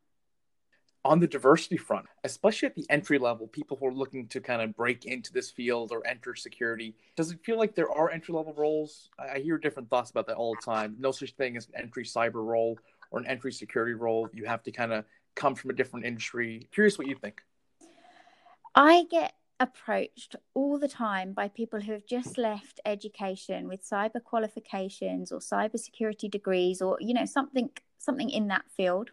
On 1.06 1.20
the 1.20 1.28
diversity 1.28 1.76
front, 1.76 2.06
especially 2.25 2.66
at 2.66 2.75
the 2.75 2.84
entry 2.90 3.16
level, 3.16 3.46
people 3.46 3.76
who 3.76 3.86
are 3.86 3.94
looking 3.94 4.26
to 4.26 4.40
kind 4.40 4.60
of 4.60 4.75
break 4.75 5.06
into 5.06 5.32
this 5.32 5.52
field 5.52 5.92
or 5.92 6.04
enter 6.04 6.34
security, 6.34 6.96
does 7.14 7.30
it 7.30 7.38
feel 7.44 7.56
like 7.56 7.76
there 7.76 7.88
are 7.92 8.10
entry 8.10 8.34
level 8.34 8.52
roles? 8.54 9.08
I 9.16 9.38
hear 9.38 9.56
different 9.56 9.88
thoughts 9.88 10.10
about 10.10 10.26
that 10.26 10.34
all 10.34 10.56
the 10.56 10.62
time. 10.62 10.96
No 10.98 11.12
such 11.12 11.30
thing 11.34 11.56
as 11.56 11.68
an 11.68 11.75
entry 11.80 12.02
cyber 12.02 12.44
role 12.44 12.76
or 13.12 13.20
an 13.20 13.26
entry 13.26 13.52
security 13.52 13.94
role. 13.94 14.28
You 14.32 14.46
have 14.46 14.64
to 14.64 14.72
kind 14.72 14.92
of 14.92 15.04
come 15.36 15.54
from 15.54 15.70
a 15.70 15.75
different 15.75 16.06
industry. 16.06 16.66
Curious 16.72 16.98
what 16.98 17.06
you 17.06 17.14
think. 17.14 17.40
I 18.75 19.04
get 19.08 19.34
approached 19.60 20.34
all 20.54 20.76
the 20.76 20.88
time 20.88 21.34
by 21.34 21.46
people 21.46 21.80
who 21.80 21.92
have 21.92 22.06
just 22.06 22.36
left 22.36 22.80
education 22.84 23.68
with 23.68 23.88
cyber 23.88 24.22
qualifications 24.25 25.30
or 25.30 25.38
cyber 25.38 25.78
security 25.78 26.28
degrees 26.28 26.82
or 26.82 26.98
you 27.00 27.14
know 27.14 27.25
something 27.25 27.70
something 27.96 28.28
in 28.28 28.48
that 28.48 28.64
field 28.76 29.10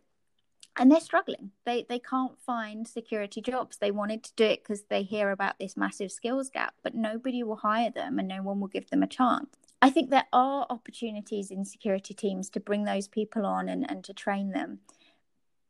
and 0.77 0.91
they're 0.91 0.99
struggling. 0.99 1.51
They 1.65 1.85
they 1.87 1.99
can't 1.99 2.39
find 2.39 2.87
security 2.87 3.41
jobs. 3.41 3.77
They 3.77 3.91
wanted 3.91 4.23
to 4.23 4.33
do 4.35 4.45
it 4.45 4.63
because 4.63 4.83
they 4.89 5.03
hear 5.03 5.31
about 5.31 5.59
this 5.59 5.77
massive 5.77 6.11
skills 6.11 6.49
gap 6.49 6.73
but 6.83 6.95
nobody 6.95 7.43
will 7.43 7.57
hire 7.57 7.91
them 7.91 8.19
and 8.19 8.27
no 8.27 8.41
one 8.41 8.59
will 8.59 8.67
give 8.67 8.89
them 8.89 9.03
a 9.03 9.07
chance. 9.07 9.49
I 9.81 9.89
think 9.89 10.09
there 10.09 10.27
are 10.31 10.65
opportunities 10.69 11.51
in 11.51 11.65
security 11.65 12.13
teams 12.13 12.49
to 12.51 12.59
bring 12.61 12.85
those 12.85 13.09
people 13.09 13.45
on 13.45 13.67
and, 13.67 13.89
and 13.89 14.01
to 14.05 14.13
train 14.13 14.51
them. 14.51 14.79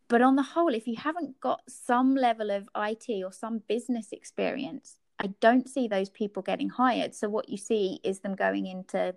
But 0.07 0.21
on 0.21 0.35
the 0.35 0.43
whole, 0.43 0.75
if 0.75 0.87
you 0.87 0.97
haven't 0.97 1.39
got 1.39 1.63
some 1.67 2.15
level 2.15 2.51
of 2.51 2.69
IT 2.75 3.23
or 3.23 3.31
some 3.31 3.63
business 3.67 4.11
experience, 4.11 4.99
I 5.19 5.33
don't 5.39 5.67
see 5.67 5.87
those 5.87 6.09
people 6.09 6.43
getting 6.43 6.69
hired. 6.69 7.15
So 7.15 7.27
what 7.27 7.49
you 7.49 7.57
see 7.57 7.99
is 8.03 8.19
them 8.19 8.35
going 8.35 8.67
into 8.67 9.15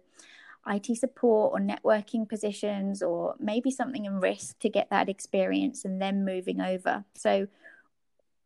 IT 0.68 0.96
support 0.96 1.52
or 1.52 1.60
networking 1.60 2.28
positions 2.28 3.02
or 3.02 3.34
maybe 3.38 3.70
something 3.70 4.04
in 4.04 4.20
risk 4.20 4.58
to 4.60 4.68
get 4.68 4.90
that 4.90 5.08
experience 5.08 5.84
and 5.84 6.00
then 6.00 6.24
moving 6.24 6.60
over. 6.60 7.04
So 7.14 7.48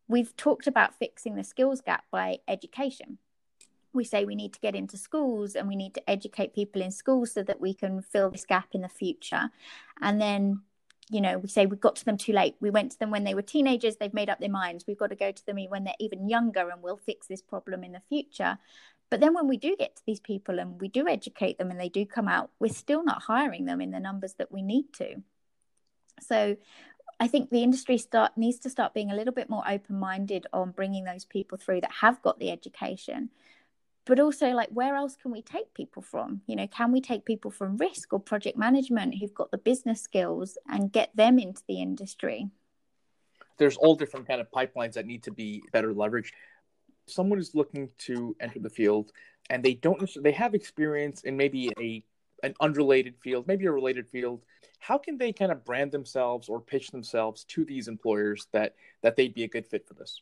we've 0.08 0.36
talked 0.36 0.66
about 0.66 0.98
fixing 0.98 1.36
the 1.36 1.44
skills 1.44 1.80
gap 1.80 2.04
by 2.10 2.38
education. 2.48 3.18
We 3.92 4.04
say 4.04 4.24
we 4.24 4.34
need 4.34 4.52
to 4.54 4.60
get 4.60 4.76
into 4.76 4.96
schools 4.96 5.54
and 5.54 5.66
we 5.66 5.76
need 5.76 5.94
to 5.94 6.10
educate 6.10 6.54
people 6.54 6.82
in 6.82 6.90
schools 6.90 7.32
so 7.32 7.42
that 7.42 7.60
we 7.60 7.74
can 7.74 8.02
fill 8.02 8.30
this 8.30 8.44
gap 8.44 8.68
in 8.72 8.82
the 8.82 8.88
future. 8.88 9.50
And 10.00 10.20
then 10.20 10.62
you 11.10 11.20
know, 11.20 11.38
we 11.38 11.48
say 11.48 11.66
we 11.66 11.76
got 11.76 11.96
to 11.96 12.04
them 12.04 12.16
too 12.16 12.32
late. 12.32 12.54
We 12.60 12.70
went 12.70 12.92
to 12.92 12.98
them 12.98 13.10
when 13.10 13.24
they 13.24 13.34
were 13.34 13.42
teenagers, 13.42 13.96
they've 13.96 14.14
made 14.14 14.30
up 14.30 14.38
their 14.38 14.48
minds. 14.48 14.84
We've 14.86 14.98
got 14.98 15.10
to 15.10 15.16
go 15.16 15.32
to 15.32 15.46
them 15.46 15.58
when 15.68 15.82
they're 15.82 15.94
even 15.98 16.28
younger 16.28 16.70
and 16.70 16.80
we'll 16.82 16.96
fix 16.96 17.26
this 17.26 17.42
problem 17.42 17.82
in 17.82 17.92
the 17.92 18.02
future. 18.08 18.58
But 19.10 19.18
then 19.18 19.34
when 19.34 19.48
we 19.48 19.56
do 19.56 19.76
get 19.76 19.96
to 19.96 20.02
these 20.06 20.20
people 20.20 20.60
and 20.60 20.80
we 20.80 20.88
do 20.88 21.08
educate 21.08 21.58
them 21.58 21.70
and 21.70 21.80
they 21.80 21.88
do 21.88 22.06
come 22.06 22.28
out, 22.28 22.50
we're 22.60 22.72
still 22.72 23.04
not 23.04 23.22
hiring 23.22 23.64
them 23.64 23.80
in 23.80 23.90
the 23.90 24.00
numbers 24.00 24.34
that 24.34 24.52
we 24.52 24.62
need 24.62 24.92
to. 24.94 25.16
So 26.20 26.56
I 27.18 27.26
think 27.26 27.50
the 27.50 27.64
industry 27.64 27.98
start 27.98 28.32
needs 28.36 28.60
to 28.60 28.70
start 28.70 28.94
being 28.94 29.10
a 29.10 29.16
little 29.16 29.34
bit 29.34 29.50
more 29.50 29.64
open 29.68 29.98
minded 29.98 30.46
on 30.52 30.70
bringing 30.70 31.04
those 31.04 31.24
people 31.24 31.58
through 31.58 31.80
that 31.80 31.92
have 32.00 32.22
got 32.22 32.38
the 32.38 32.50
education. 32.50 33.30
But 34.06 34.20
also 34.20 34.50
like 34.50 34.70
where 34.70 34.94
else 34.94 35.16
can 35.16 35.32
we 35.32 35.42
take 35.42 35.74
people 35.74 36.02
from? 36.02 36.42
You 36.46 36.56
know 36.56 36.68
can 36.68 36.92
we 36.92 37.00
take 37.00 37.24
people 37.24 37.50
from 37.50 37.76
risk 37.76 38.12
or 38.12 38.20
project 38.20 38.56
management 38.56 39.16
who've 39.16 39.34
got 39.34 39.50
the 39.50 39.58
business 39.58 40.00
skills 40.00 40.56
and 40.68 40.92
get 40.92 41.14
them 41.16 41.38
into 41.38 41.62
the 41.66 41.82
industry? 41.82 42.48
There's 43.58 43.76
all 43.76 43.94
different 43.94 44.26
kind 44.26 44.40
of 44.40 44.50
pipelines 44.50 44.94
that 44.94 45.04
need 45.04 45.24
to 45.24 45.30
be 45.30 45.62
better 45.72 45.92
leveraged 45.92 46.32
someone 47.10 47.38
is 47.38 47.54
looking 47.54 47.88
to 47.98 48.36
enter 48.40 48.58
the 48.58 48.70
field 48.70 49.12
and 49.50 49.62
they 49.64 49.74
don't 49.74 50.10
they 50.22 50.32
have 50.32 50.54
experience 50.54 51.22
in 51.22 51.36
maybe 51.36 51.70
a 51.78 52.04
an 52.42 52.54
unrelated 52.60 53.14
field 53.18 53.46
maybe 53.46 53.66
a 53.66 53.72
related 53.72 54.08
field 54.08 54.42
how 54.80 54.98
can 54.98 55.18
they 55.18 55.32
kind 55.32 55.52
of 55.52 55.64
brand 55.64 55.92
themselves 55.92 56.48
or 56.48 56.60
pitch 56.60 56.90
themselves 56.90 57.44
to 57.44 57.64
these 57.64 57.86
employers 57.86 58.48
that 58.52 58.74
that 59.02 59.14
they'd 59.14 59.34
be 59.34 59.44
a 59.44 59.48
good 59.48 59.66
fit 59.66 59.86
for 59.86 59.94
this? 59.94 60.20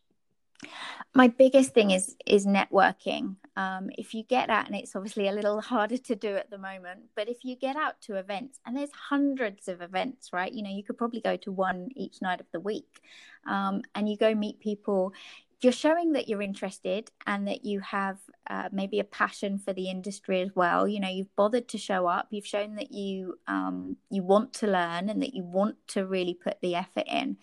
My 1.14 1.28
biggest 1.28 1.72
thing 1.72 1.92
is 1.92 2.16
is 2.26 2.44
networking. 2.44 3.36
Um, 3.56 3.90
if 3.96 4.12
you 4.14 4.24
get 4.24 4.50
out 4.50 4.66
and 4.66 4.74
it's 4.74 4.96
obviously 4.96 5.28
a 5.28 5.32
little 5.32 5.60
harder 5.72 5.96
to 5.96 6.16
do 6.16 6.36
at 6.36 6.50
the 6.50 6.58
moment 6.58 7.00
but 7.14 7.28
if 7.28 7.44
you 7.44 7.56
get 7.56 7.76
out 7.76 8.00
to 8.02 8.16
events 8.16 8.58
and 8.66 8.76
there's 8.76 8.90
hundreds 8.92 9.68
of 9.68 9.80
events 9.80 10.32
right? 10.32 10.52
You 10.52 10.64
know 10.64 10.70
you 10.70 10.82
could 10.82 10.98
probably 10.98 11.20
go 11.20 11.36
to 11.36 11.52
one 11.52 11.88
each 11.94 12.20
night 12.20 12.40
of 12.40 12.46
the 12.52 12.60
week. 12.60 13.00
Um, 13.46 13.82
and 13.94 14.08
you 14.08 14.16
go 14.16 14.34
meet 14.34 14.58
people 14.58 15.12
you're 15.60 15.72
showing 15.72 16.12
that 16.12 16.28
you're 16.28 16.42
interested 16.42 17.10
and 17.26 17.48
that 17.48 17.64
you 17.64 17.80
have 17.80 18.18
uh, 18.48 18.68
maybe 18.70 19.00
a 19.00 19.04
passion 19.04 19.58
for 19.58 19.72
the 19.72 19.90
industry 19.90 20.40
as 20.40 20.50
well. 20.54 20.86
You 20.86 21.00
know 21.00 21.08
you've 21.08 21.34
bothered 21.36 21.68
to 21.68 21.78
show 21.78 22.06
up. 22.06 22.28
You've 22.30 22.46
shown 22.46 22.76
that 22.76 22.92
you 22.92 23.38
um, 23.46 23.96
you 24.10 24.22
want 24.22 24.52
to 24.54 24.66
learn 24.66 25.08
and 25.08 25.20
that 25.22 25.34
you 25.34 25.44
want 25.44 25.76
to 25.88 26.06
really 26.06 26.34
put 26.34 26.60
the 26.60 26.74
effort 26.74 27.06
in. 27.06 27.38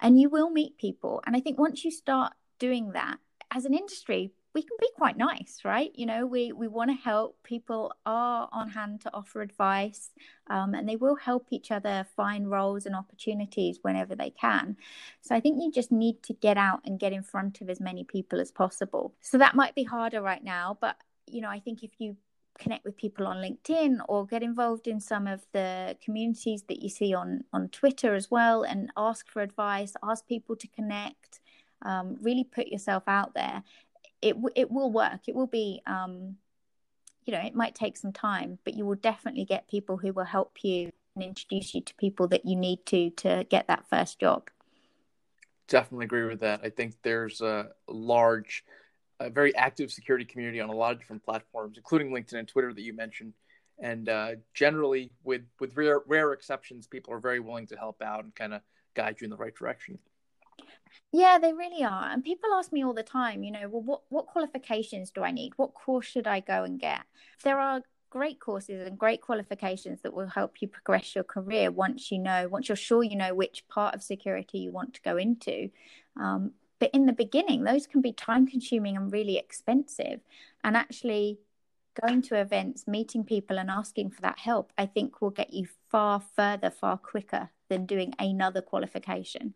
And 0.00 0.20
you 0.20 0.30
will 0.30 0.50
meet 0.50 0.78
people. 0.78 1.22
And 1.26 1.36
i 1.36 1.40
think 1.40 1.58
once 1.58 1.84
you 1.84 1.90
start 1.90 2.32
doing 2.58 2.92
that 2.92 3.18
as 3.50 3.64
an 3.64 3.74
industry 3.74 4.32
we 4.54 4.62
can 4.62 4.76
be 4.80 4.88
quite 4.96 5.16
nice 5.16 5.60
right? 5.64 5.90
You 5.94 6.06
know 6.06 6.26
we 6.26 6.52
we 6.52 6.68
want 6.68 6.90
to 6.90 6.96
help. 6.96 7.36
People 7.42 7.92
are 8.06 8.48
on 8.52 8.70
hand 8.70 9.00
to 9.02 9.14
offer 9.14 9.42
advice 9.42 10.10
um, 10.48 10.74
and 10.74 10.88
they 10.88 10.96
will 10.96 11.16
help 11.16 11.48
each 11.50 11.70
other 11.70 12.06
find 12.16 12.50
roles 12.50 12.86
and 12.86 12.96
opportunities 12.96 13.78
whenever 13.82 14.14
they 14.14 14.30
can. 14.30 14.76
So 15.20 15.34
i 15.34 15.40
think 15.40 15.62
you 15.62 15.70
just 15.72 15.92
need 15.92 16.22
to 16.24 16.32
get 16.34 16.56
out 16.56 16.80
and 16.84 16.98
get 16.98 17.12
in 17.12 17.22
front 17.22 17.60
of 17.60 17.70
as 17.70 17.80
many 17.80 18.04
people 18.04 18.40
as 18.40 18.50
possible. 18.50 19.14
So 19.20 19.38
that 19.38 19.54
might 19.54 19.74
be 19.74 19.84
harder 19.84 20.20
right 20.22 20.42
now 20.42 20.76
but 20.80 20.96
you 21.30 21.40
know 21.40 21.48
i 21.48 21.60
think 21.60 21.82
if 21.82 21.90
you 21.98 22.16
connect 22.58 22.84
with 22.84 22.96
people 22.96 23.26
on 23.26 23.36
linkedin 23.36 23.98
or 24.08 24.26
get 24.26 24.42
involved 24.42 24.88
in 24.88 24.98
some 24.98 25.26
of 25.28 25.46
the 25.52 25.96
communities 26.04 26.64
that 26.68 26.82
you 26.82 26.88
see 26.88 27.14
on 27.14 27.44
on 27.52 27.68
twitter 27.68 28.14
as 28.14 28.30
well 28.30 28.62
and 28.62 28.90
ask 28.96 29.30
for 29.30 29.42
advice 29.42 29.94
ask 30.02 30.26
people 30.26 30.56
to 30.56 30.66
connect 30.68 31.40
um, 31.82 32.16
really 32.20 32.42
put 32.42 32.66
yourself 32.66 33.04
out 33.06 33.34
there 33.34 33.62
it 34.22 34.36
it 34.54 34.70
will 34.70 34.90
work 34.90 35.20
it 35.26 35.34
will 35.34 35.46
be 35.46 35.80
um, 35.86 36.36
you 37.24 37.32
know 37.32 37.40
it 37.40 37.54
might 37.54 37.74
take 37.74 37.96
some 37.96 38.12
time 38.12 38.58
but 38.64 38.74
you 38.74 38.84
will 38.84 38.96
definitely 38.96 39.44
get 39.44 39.68
people 39.68 39.96
who 39.96 40.12
will 40.12 40.24
help 40.24 40.58
you 40.62 40.90
and 41.14 41.24
introduce 41.24 41.74
you 41.74 41.80
to 41.80 41.94
people 41.94 42.28
that 42.28 42.44
you 42.44 42.56
need 42.56 42.84
to 42.86 43.10
to 43.10 43.44
get 43.50 43.66
that 43.68 43.88
first 43.88 44.18
job 44.18 44.50
definitely 45.68 46.04
agree 46.04 46.24
with 46.24 46.40
that 46.40 46.60
i 46.62 46.70
think 46.70 46.94
there's 47.02 47.40
a 47.40 47.68
large 47.86 48.64
a 49.20 49.30
very 49.30 49.54
active 49.56 49.90
security 49.90 50.24
community 50.24 50.60
on 50.60 50.68
a 50.68 50.74
lot 50.74 50.92
of 50.92 50.98
different 50.98 51.24
platforms, 51.24 51.76
including 51.76 52.10
LinkedIn 52.10 52.38
and 52.38 52.48
Twitter 52.48 52.72
that 52.72 52.82
you 52.82 52.92
mentioned. 52.92 53.34
And 53.80 54.08
uh, 54.08 54.30
generally, 54.54 55.10
with 55.22 55.42
with 55.60 55.76
rare 55.76 56.00
rare 56.06 56.32
exceptions, 56.32 56.86
people 56.86 57.14
are 57.14 57.20
very 57.20 57.40
willing 57.40 57.66
to 57.68 57.76
help 57.76 58.02
out 58.02 58.24
and 58.24 58.34
kind 58.34 58.54
of 58.54 58.62
guide 58.94 59.16
you 59.20 59.26
in 59.26 59.30
the 59.30 59.36
right 59.36 59.54
direction. 59.54 59.98
Yeah, 61.12 61.38
they 61.38 61.52
really 61.52 61.84
are. 61.84 62.10
And 62.10 62.22
people 62.24 62.50
ask 62.54 62.72
me 62.72 62.84
all 62.84 62.94
the 62.94 63.02
time, 63.02 63.42
you 63.42 63.50
know, 63.52 63.68
well, 63.68 63.82
what 63.82 64.02
what 64.08 64.26
qualifications 64.26 65.10
do 65.10 65.22
I 65.22 65.30
need? 65.30 65.52
What 65.56 65.74
course 65.74 66.06
should 66.06 66.26
I 66.26 66.40
go 66.40 66.64
and 66.64 66.78
get? 66.80 67.02
There 67.44 67.58
are 67.58 67.82
great 68.10 68.40
courses 68.40 68.86
and 68.86 68.98
great 68.98 69.20
qualifications 69.20 70.00
that 70.02 70.14
will 70.14 70.28
help 70.28 70.62
you 70.62 70.68
progress 70.68 71.14
your 71.14 71.24
career 71.24 71.70
once 71.70 72.10
you 72.10 72.18
know, 72.18 72.48
once 72.48 72.68
you're 72.68 72.76
sure 72.76 73.02
you 73.02 73.16
know 73.16 73.34
which 73.34 73.66
part 73.68 73.94
of 73.94 74.02
security 74.02 74.58
you 74.58 74.72
want 74.72 74.94
to 74.94 75.02
go 75.02 75.16
into. 75.16 75.70
Um, 76.16 76.52
but 76.78 76.90
in 76.92 77.06
the 77.06 77.12
beginning, 77.12 77.64
those 77.64 77.86
can 77.86 78.00
be 78.00 78.12
time 78.12 78.46
consuming 78.46 78.96
and 78.96 79.12
really 79.12 79.36
expensive. 79.36 80.20
And 80.62 80.76
actually, 80.76 81.38
going 82.00 82.22
to 82.22 82.40
events, 82.40 82.86
meeting 82.86 83.24
people, 83.24 83.58
and 83.58 83.70
asking 83.70 84.10
for 84.10 84.20
that 84.22 84.38
help, 84.38 84.72
I 84.78 84.86
think 84.86 85.20
will 85.20 85.30
get 85.30 85.52
you 85.52 85.66
far 85.90 86.22
further, 86.36 86.70
far 86.70 86.96
quicker 86.96 87.50
than 87.68 87.86
doing 87.86 88.14
another 88.18 88.62
qualification. 88.62 89.54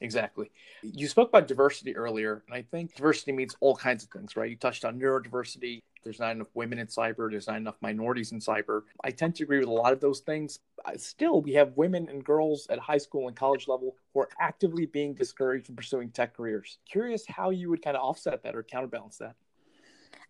Exactly. 0.00 0.50
You 0.82 1.08
spoke 1.08 1.28
about 1.28 1.48
diversity 1.48 1.96
earlier, 1.96 2.42
and 2.46 2.54
I 2.54 2.62
think 2.62 2.94
diversity 2.94 3.32
means 3.32 3.56
all 3.60 3.74
kinds 3.74 4.04
of 4.04 4.10
things, 4.10 4.36
right? 4.36 4.48
You 4.48 4.56
touched 4.56 4.84
on 4.84 4.98
neurodiversity. 4.98 5.80
There's 6.04 6.20
not 6.20 6.30
enough 6.30 6.48
women 6.54 6.78
in 6.78 6.86
cyber. 6.86 7.28
There's 7.30 7.48
not 7.48 7.56
enough 7.56 7.76
minorities 7.80 8.30
in 8.30 8.38
cyber. 8.38 8.82
I 9.02 9.10
tend 9.10 9.34
to 9.36 9.42
agree 9.42 9.58
with 9.58 9.68
a 9.68 9.72
lot 9.72 9.92
of 9.92 10.00
those 10.00 10.20
things. 10.20 10.60
Still, 10.96 11.42
we 11.42 11.52
have 11.54 11.76
women 11.76 12.08
and 12.08 12.24
girls 12.24 12.66
at 12.70 12.78
high 12.78 12.98
school 12.98 13.26
and 13.26 13.36
college 13.36 13.66
level 13.66 13.96
who 14.14 14.20
are 14.20 14.28
actively 14.40 14.86
being 14.86 15.14
discouraged 15.14 15.66
from 15.66 15.76
pursuing 15.76 16.10
tech 16.10 16.36
careers. 16.36 16.78
Curious 16.88 17.26
how 17.26 17.50
you 17.50 17.68
would 17.70 17.82
kind 17.82 17.96
of 17.96 18.02
offset 18.02 18.42
that 18.44 18.54
or 18.54 18.62
counterbalance 18.62 19.18
that. 19.18 19.34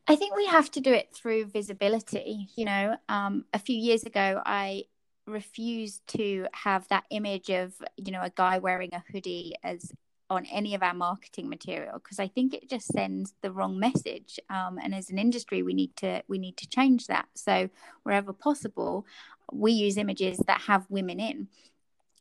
I 0.09 0.17
think 0.17 0.35
we 0.35 0.47
have 0.47 0.71
to 0.71 0.81
do 0.81 0.93
it 0.93 1.15
through 1.15 1.47
visibility. 1.47 2.49
You 2.57 2.65
know, 2.65 2.97
um, 3.11 3.45
a 3.53 3.59
few 3.59 3.77
years 3.77 4.05
ago, 4.05 4.41
I 4.45 4.85
refused 5.29 6.07
to 6.09 6.47
have 6.53 6.89
that 6.89 7.05
image 7.11 7.51
of 7.51 7.75
you 7.97 8.13
know 8.13 8.23
a 8.23 8.33
guy 8.35 8.59
wearing 8.59 8.95
a 8.95 9.05
hoodie 9.13 9.55
as 9.63 9.93
on 10.31 10.45
any 10.47 10.75
of 10.75 10.83
our 10.83 10.95
marketing 10.95 11.49
material 11.49 11.99
because 11.99 12.19
I 12.19 12.29
think 12.29 12.53
it 12.53 12.69
just 12.69 12.87
sends 12.89 13.35
the 13.41 13.51
wrong 13.51 13.79
message. 13.79 14.39
Um, 14.51 14.79
and 14.83 14.95
as 14.95 15.11
an 15.11 15.19
industry, 15.19 15.63
we 15.63 15.75
need 15.75 15.97
to 15.97 16.23
we 16.29 16.39
need 16.39 16.57
to 16.59 16.69
change 16.69 17.07
that. 17.07 17.29
So 17.35 17.71
wherever 18.03 18.33
possible, 18.33 19.07
we 19.53 19.73
use 19.73 19.97
images 19.97 20.39
that 20.47 20.63
have 20.63 20.87
women 20.91 21.21
in. 21.21 21.49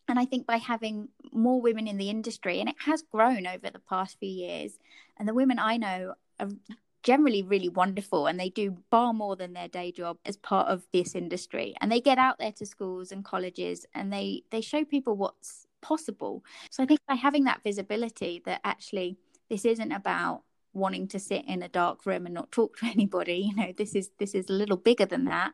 And 0.08 0.18
I 0.18 0.26
think 0.26 0.48
by 0.48 0.58
having 0.58 1.10
more 1.34 1.62
women 1.62 1.86
in 1.86 1.98
the 1.98 2.10
industry, 2.10 2.62
and 2.62 2.70
it 2.70 2.76
has 2.86 3.02
grown 3.02 3.46
over 3.46 3.70
the 3.70 3.82
past 3.90 4.18
few 4.20 4.30
years, 4.30 4.78
and 5.18 5.28
the 5.28 5.34
women 5.34 5.60
I 5.60 5.76
know 5.76 6.14
are 6.40 6.50
generally 7.08 7.42
really 7.42 7.70
wonderful 7.70 8.28
and 8.28 8.38
they 8.38 8.50
do 8.50 8.76
far 8.92 9.14
more 9.14 9.38
than 9.38 9.54
their 9.54 9.70
day 9.70 9.94
job 9.94 10.18
as 10.26 10.36
part 10.36 10.68
of 10.68 10.86
this 10.92 11.16
industry. 11.16 11.74
And 11.80 11.90
they 11.90 12.02
get 12.02 12.18
out 12.18 12.38
there 12.38 12.52
to 12.52 12.66
schools 12.66 13.14
and 13.14 13.24
colleges 13.24 13.86
and 13.96 14.12
they 14.12 14.44
they 14.52 14.60
show 14.60 14.84
people 14.84 15.16
what's 15.16 15.68
possible. 15.82 16.44
So 16.70 16.84
i 16.84 16.86
think 16.86 17.00
by 17.08 17.16
having 17.16 17.46
that 17.46 17.62
visibility 17.64 18.42
that 18.46 18.60
actually 18.66 19.18
this 19.50 19.64
isn't 19.64 19.94
about 19.94 20.42
wanting 20.74 21.08
to 21.08 21.18
sit 21.18 21.46
in 21.48 21.64
a 21.64 21.70
dark 21.70 22.06
room 22.06 22.26
and 22.26 22.36
not 22.36 22.52
talk 22.52 22.78
to 22.80 22.86
anybody 22.86 23.40
you 23.48 23.56
know 23.56 23.72
this 23.78 23.96
is 23.96 24.12
this 24.20 24.36
is 24.36 24.50
a 24.50 24.60
little 24.62 24.78
bigger 24.78 25.08
than 25.14 25.26
that 25.26 25.54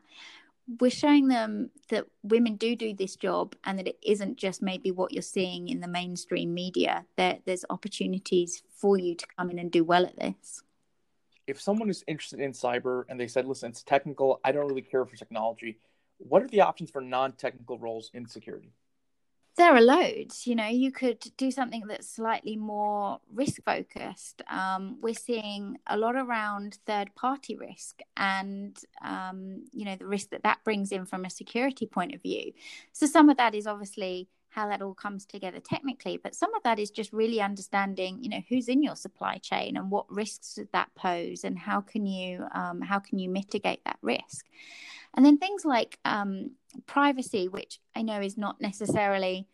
we're 0.80 0.90
showing 0.90 1.28
them 1.28 1.70
that 1.90 2.04
women 2.22 2.56
do 2.56 2.74
do 2.74 2.92
this 2.92 3.16
job 3.16 3.54
and 3.64 3.78
that 3.78 3.86
it 3.86 3.98
isn't 4.02 4.36
just 4.36 4.60
maybe 4.60 4.90
what 4.90 5.12
you're 5.12 5.34
seeing 5.38 5.68
in 5.68 5.80
the 5.80 5.94
mainstream 5.98 6.52
media 6.52 7.06
that 7.16 7.42
there's 7.46 7.64
opportunities 7.70 8.62
for 8.80 8.98
you 8.98 9.14
to 9.14 9.26
come 9.36 9.50
in 9.50 9.58
and 9.58 9.70
do 9.70 9.84
well 9.84 10.04
at 10.04 10.18
this 10.18 10.62
if 11.46 11.60
someone 11.60 11.90
is 11.90 12.04
interested 12.06 12.40
in 12.40 12.52
cyber 12.52 13.04
and 13.08 13.18
they 13.18 13.28
said, 13.28 13.46
listen, 13.46 13.70
it's 13.70 13.82
technical, 13.82 14.40
I 14.44 14.52
don't 14.52 14.66
really 14.68 14.82
care 14.82 15.04
for 15.04 15.16
technology, 15.16 15.78
what 16.18 16.42
are 16.42 16.48
the 16.48 16.60
options 16.60 16.90
for 16.90 17.00
non 17.00 17.32
technical 17.32 17.78
roles 17.78 18.10
in 18.14 18.26
security? 18.26 18.72
There 19.56 19.72
are 19.72 19.80
loads. 19.80 20.48
You 20.48 20.56
know, 20.56 20.66
you 20.66 20.90
could 20.90 21.20
do 21.36 21.52
something 21.52 21.84
that's 21.86 22.08
slightly 22.08 22.56
more 22.56 23.20
risk 23.32 23.62
focused. 23.64 24.42
Um, 24.50 24.98
we're 25.00 25.14
seeing 25.14 25.78
a 25.86 25.96
lot 25.96 26.16
around 26.16 26.78
third 26.86 27.14
party 27.14 27.54
risk 27.54 28.00
and, 28.16 28.76
um, 29.00 29.66
you 29.72 29.84
know, 29.84 29.94
the 29.94 30.06
risk 30.06 30.30
that 30.30 30.42
that 30.42 30.64
brings 30.64 30.90
in 30.90 31.06
from 31.06 31.24
a 31.24 31.30
security 31.30 31.86
point 31.86 32.14
of 32.14 32.22
view. 32.22 32.52
So, 32.92 33.06
some 33.06 33.28
of 33.28 33.36
that 33.36 33.54
is 33.54 33.68
obviously 33.68 34.28
how 34.54 34.68
that 34.68 34.82
all 34.82 34.94
comes 34.94 35.24
together 35.26 35.60
technically 35.60 36.16
but 36.16 36.34
some 36.34 36.54
of 36.54 36.62
that 36.62 36.78
is 36.78 36.90
just 36.90 37.12
really 37.12 37.40
understanding 37.40 38.18
you 38.22 38.28
know 38.28 38.42
who's 38.48 38.68
in 38.68 38.82
your 38.82 38.96
supply 38.96 39.36
chain 39.38 39.76
and 39.76 39.90
what 39.90 40.10
risks 40.10 40.58
that 40.72 40.88
pose 40.94 41.44
and 41.44 41.58
how 41.58 41.80
can 41.80 42.06
you 42.06 42.44
um, 42.54 42.80
how 42.80 42.98
can 42.98 43.18
you 43.18 43.28
mitigate 43.28 43.84
that 43.84 43.98
risk. 44.02 44.46
And 45.16 45.24
then 45.24 45.38
things 45.38 45.64
like 45.64 45.98
um, 46.04 46.52
privacy 46.86 47.48
which 47.48 47.80
i 47.94 48.02
know 48.02 48.20
is 48.20 48.36
not 48.36 48.60
necessarily 48.60 49.46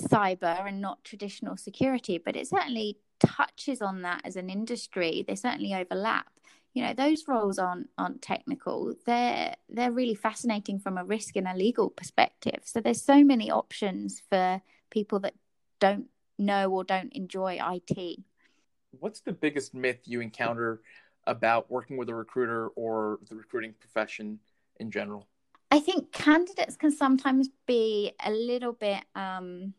cyber 0.00 0.66
and 0.66 0.80
not 0.80 1.04
traditional 1.04 1.56
security 1.56 2.18
but 2.18 2.34
it 2.34 2.48
certainly 2.48 2.98
touches 3.20 3.80
on 3.82 4.02
that 4.02 4.22
as 4.24 4.36
an 4.36 4.50
industry. 4.50 5.24
They 5.26 5.34
certainly 5.34 5.74
overlap 5.74 6.26
you 6.74 6.82
know 6.82 6.92
those 6.92 7.24
roles 7.26 7.58
aren't 7.58 7.88
aren't 7.96 8.20
technical. 8.20 8.94
They're 9.06 9.54
they're 9.68 9.92
really 9.92 10.14
fascinating 10.14 10.78
from 10.78 10.98
a 10.98 11.04
risk 11.04 11.36
and 11.36 11.48
a 11.48 11.54
legal 11.54 11.88
perspective. 11.88 12.60
So 12.64 12.80
there's 12.80 13.02
so 13.02 13.24
many 13.24 13.50
options 13.50 14.22
for 14.28 14.60
people 14.90 15.20
that 15.20 15.34
don't 15.80 16.06
know 16.38 16.70
or 16.70 16.84
don't 16.84 17.12
enjoy 17.12 17.58
IT 17.60 18.24
what's 19.00 19.20
the 19.20 19.32
biggest 19.32 19.74
myth 19.74 19.98
you 20.04 20.20
encounter 20.20 20.80
about 21.26 21.70
working 21.70 21.96
with 21.96 22.08
a 22.08 22.14
recruiter 22.14 22.68
or 22.68 23.18
the 23.28 23.36
recruiting 23.36 23.74
profession 23.80 24.38
in 24.80 24.90
general? 24.90 25.26
I 25.70 25.80
think 25.80 26.12
candidates 26.12 26.76
can 26.76 26.90
sometimes 26.90 27.48
be 27.66 28.12
a 28.24 28.30
little 28.30 28.72
bit 28.72 29.02
um 29.14 29.74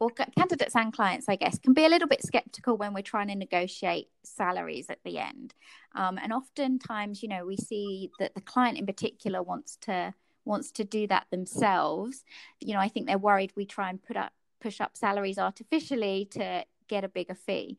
or 0.00 0.10
candidates 0.10 0.76
and 0.76 0.92
clients, 0.92 1.28
I 1.28 1.36
guess, 1.36 1.58
can 1.58 1.74
be 1.74 1.84
a 1.84 1.88
little 1.88 2.06
bit 2.06 2.24
skeptical 2.24 2.76
when 2.76 2.94
we're 2.94 3.02
trying 3.02 3.28
to 3.28 3.34
negotiate 3.34 4.08
salaries 4.22 4.86
at 4.88 4.98
the 5.04 5.18
end. 5.18 5.54
Um, 5.94 6.18
and 6.22 6.32
oftentimes, 6.32 7.22
you 7.22 7.28
know, 7.28 7.44
we 7.44 7.56
see 7.56 8.10
that 8.20 8.34
the 8.34 8.40
client 8.40 8.78
in 8.78 8.86
particular 8.86 9.42
wants 9.42 9.76
to 9.82 10.14
wants 10.44 10.70
to 10.72 10.84
do 10.84 11.06
that 11.08 11.26
themselves. 11.30 12.24
You 12.60 12.74
know, 12.74 12.80
I 12.80 12.88
think 12.88 13.06
they're 13.06 13.18
worried 13.18 13.52
we 13.56 13.66
try 13.66 13.90
and 13.90 14.02
put 14.02 14.16
up 14.16 14.32
push 14.60 14.80
up 14.80 14.96
salaries 14.96 15.38
artificially 15.38 16.28
to 16.32 16.64
get 16.88 17.04
a 17.04 17.08
bigger 17.08 17.34
fee. 17.34 17.78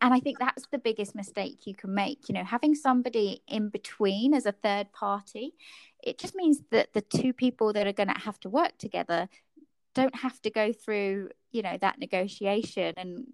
And 0.00 0.14
I 0.14 0.20
think 0.20 0.38
that's 0.38 0.64
the 0.70 0.78
biggest 0.78 1.14
mistake 1.16 1.66
you 1.66 1.74
can 1.74 1.92
make. 1.92 2.28
You 2.28 2.34
know, 2.34 2.44
having 2.44 2.74
somebody 2.74 3.42
in 3.48 3.68
between 3.68 4.32
as 4.32 4.46
a 4.46 4.52
third 4.52 4.92
party, 4.92 5.54
it 6.02 6.18
just 6.18 6.36
means 6.36 6.60
that 6.70 6.92
the 6.94 7.00
two 7.00 7.32
people 7.32 7.72
that 7.72 7.86
are 7.86 7.92
going 7.92 8.08
to 8.08 8.20
have 8.20 8.38
to 8.40 8.48
work 8.48 8.78
together 8.78 9.28
don't 9.98 10.14
have 10.14 10.40
to 10.42 10.50
go 10.50 10.72
through 10.72 11.28
you 11.50 11.62
know 11.62 11.76
that 11.80 11.98
negotiation 11.98 12.94
and 12.96 13.26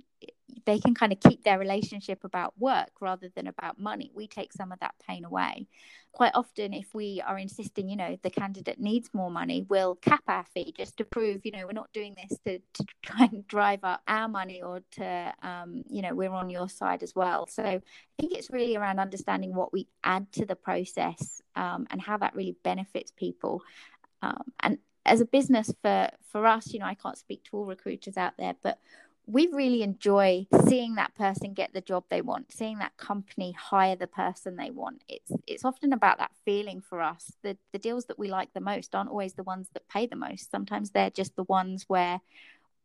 they 0.67 0.79
can 0.79 0.95
kind 0.95 1.13
of 1.13 1.21
keep 1.21 1.43
their 1.43 1.59
relationship 1.59 2.25
about 2.25 2.55
work 2.59 2.91
rather 3.01 3.29
than 3.35 3.47
about 3.47 3.79
money. 3.79 4.11
We 4.15 4.27
take 4.27 4.53
some 4.53 4.73
of 4.73 4.81
that 4.81 4.95
pain 5.07 5.25
away. 5.25 5.67
Quite 6.13 6.33
often 6.35 6.73
if 6.73 6.95
we 6.95 7.23
are 7.27 7.39
insisting 7.39 7.89
you 7.89 7.97
know 7.97 8.17
the 8.23 8.31
candidate 8.31 8.79
needs 8.79 9.11
more 9.13 9.31
money 9.31 9.67
we'll 9.69 9.97
cap 9.97 10.23
our 10.29 10.45
fee 10.55 10.73
just 10.77 10.97
to 10.99 11.05
prove 11.05 11.45
you 11.45 11.51
know 11.51 11.67
we're 11.67 11.73
not 11.73 11.93
doing 11.93 12.15
this 12.17 12.39
to, 12.47 12.61
to 12.75 12.85
try 13.03 13.29
and 13.33 13.47
drive 13.49 13.81
up 13.83 14.01
our 14.07 14.29
money 14.29 14.63
or 14.63 14.81
to 14.93 15.35
um, 15.43 15.83
you 15.89 16.03
know 16.03 16.15
we're 16.15 16.33
on 16.33 16.49
your 16.51 16.69
side 16.69 17.03
as 17.03 17.15
well. 17.15 17.47
So 17.49 17.63
i 17.63 17.81
think 18.19 18.33
it's 18.33 18.51
really 18.51 18.77
around 18.77 19.01
understanding 19.01 19.55
what 19.55 19.73
we 19.73 19.89
add 20.05 20.31
to 20.33 20.47
the 20.47 20.57
process 20.57 21.43
um, 21.57 21.87
and 21.91 22.01
how 22.01 22.17
that 22.19 22.37
really 22.37 22.57
benefits 22.63 23.11
people 23.11 23.63
um, 24.23 24.45
and 24.61 24.79
as 25.05 25.21
a 25.21 25.27
business 25.27 25.73
for 25.83 26.11
for 26.31 26.47
us 26.47 26.73
you 26.73 26.79
know 26.79 26.87
i 26.87 26.95
can't 26.95 27.19
speak 27.19 27.43
to 27.45 27.57
all 27.57 27.67
recruiters 27.67 28.17
out 28.17 28.35
there 28.39 28.55
but 28.63 28.79
we 29.27 29.49
really 29.53 29.83
enjoy 29.83 30.47
seeing 30.69 30.97
that 30.97 31.15
person 31.15 31.55
get 31.55 31.73
the 31.73 31.81
job 31.81 32.05
they 32.11 32.21
want 32.21 32.53
seeing 32.53 32.79
that 32.79 32.97
company 32.97 33.53
hire 33.53 33.97
the 33.97 34.07
person 34.07 34.57
they 34.57 34.71
want. 34.71 35.03
It's 35.09 35.33
it's 35.47 35.65
often 35.65 35.93
about 35.93 36.19
that 36.19 36.33
feeling 36.45 36.81
for 36.83 37.01
us. 37.01 37.33
The 37.43 37.57
the 37.73 37.79
deals 37.79 38.07
that 38.07 38.19
we 38.19 38.29
like 38.29 38.53
the 38.53 38.61
most 38.61 38.95
aren't 38.95 39.11
always 39.11 39.35
the 39.35 39.43
ones 39.43 39.69
that 39.73 39.89
pay 39.89 40.07
the 40.07 40.17
most. 40.17 40.51
Sometimes 40.51 40.91
they're 40.91 41.11
just 41.11 41.37
the 41.37 41.45
ones 41.45 41.85
where 41.89 42.21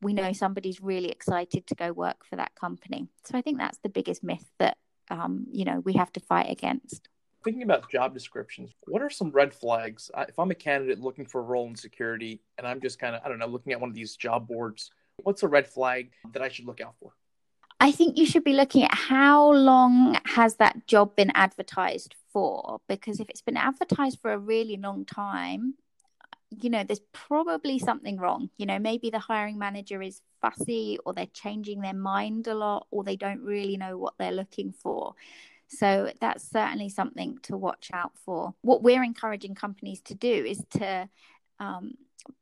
we 0.01 0.13
know 0.13 0.31
somebody's 0.31 0.81
really 0.81 1.09
excited 1.09 1.67
to 1.67 1.75
go 1.75 1.91
work 1.91 2.25
for 2.25 2.37
that 2.37 2.55
company. 2.55 3.09
So 3.25 3.37
i 3.37 3.41
think 3.41 3.57
that's 3.57 3.79
the 3.79 3.89
biggest 3.89 4.23
myth 4.23 4.45
that 4.59 4.77
um, 5.09 5.45
you 5.51 5.65
know 5.65 5.81
we 5.81 5.93
have 5.93 6.11
to 6.13 6.19
fight 6.19 6.49
against 6.49 7.09
thinking 7.43 7.63
about 7.63 7.89
job 7.89 8.13
descriptions, 8.13 8.71
what 8.87 9.01
are 9.01 9.09
some 9.09 9.31
red 9.31 9.53
flags? 9.53 10.11
If 10.17 10.37
I'm 10.37 10.51
a 10.51 10.55
candidate 10.55 10.99
looking 10.99 11.25
for 11.25 11.39
a 11.39 11.43
role 11.43 11.67
in 11.67 11.75
security 11.75 12.41
and 12.57 12.67
I'm 12.67 12.81
just 12.81 12.99
kind 12.99 13.15
of, 13.15 13.21
I 13.23 13.29
don't 13.29 13.39
know, 13.39 13.47
looking 13.47 13.73
at 13.73 13.79
one 13.79 13.89
of 13.89 13.95
these 13.95 14.15
job 14.15 14.47
boards, 14.47 14.91
what's 15.23 15.43
a 15.43 15.47
red 15.47 15.67
flag 15.67 16.11
that 16.33 16.41
I 16.41 16.49
should 16.49 16.65
look 16.65 16.81
out 16.81 16.95
for? 16.99 17.13
I 17.79 17.91
think 17.91 18.17
you 18.17 18.25
should 18.25 18.43
be 18.43 18.53
looking 18.53 18.83
at 18.83 18.93
how 18.93 19.51
long 19.53 20.17
has 20.25 20.55
that 20.55 20.85
job 20.85 21.15
been 21.15 21.31
advertised 21.33 22.13
for? 22.33 22.81
Because 22.89 23.21
if 23.21 23.29
it's 23.29 23.41
been 23.41 23.57
advertised 23.57 24.19
for 24.21 24.33
a 24.33 24.37
really 24.37 24.75
long 24.75 25.05
time, 25.05 25.75
you 26.49 26.69
know, 26.69 26.83
there's 26.83 27.01
probably 27.13 27.79
something 27.79 28.17
wrong. 28.17 28.49
You 28.57 28.65
know, 28.65 28.79
maybe 28.79 29.09
the 29.09 29.19
hiring 29.19 29.57
manager 29.57 30.01
is 30.01 30.21
fussy 30.41 30.97
or 31.05 31.13
they're 31.13 31.27
changing 31.27 31.79
their 31.79 31.93
mind 31.93 32.47
a 32.47 32.53
lot 32.55 32.87
or 32.91 33.03
they 33.03 33.15
don't 33.15 33.41
really 33.41 33.77
know 33.77 33.97
what 33.97 34.15
they're 34.17 34.31
looking 34.31 34.73
for. 34.73 35.13
So 35.69 36.11
that's 36.19 36.49
certainly 36.49 36.89
something 36.89 37.37
to 37.43 37.55
watch 37.55 37.91
out 37.93 38.11
for. 38.25 38.55
What 38.61 38.83
we're 38.83 39.03
encouraging 39.03 39.55
companies 39.55 40.01
to 40.01 40.15
do 40.15 40.29
is 40.29 40.63
to 40.71 41.07
um, 41.59 41.93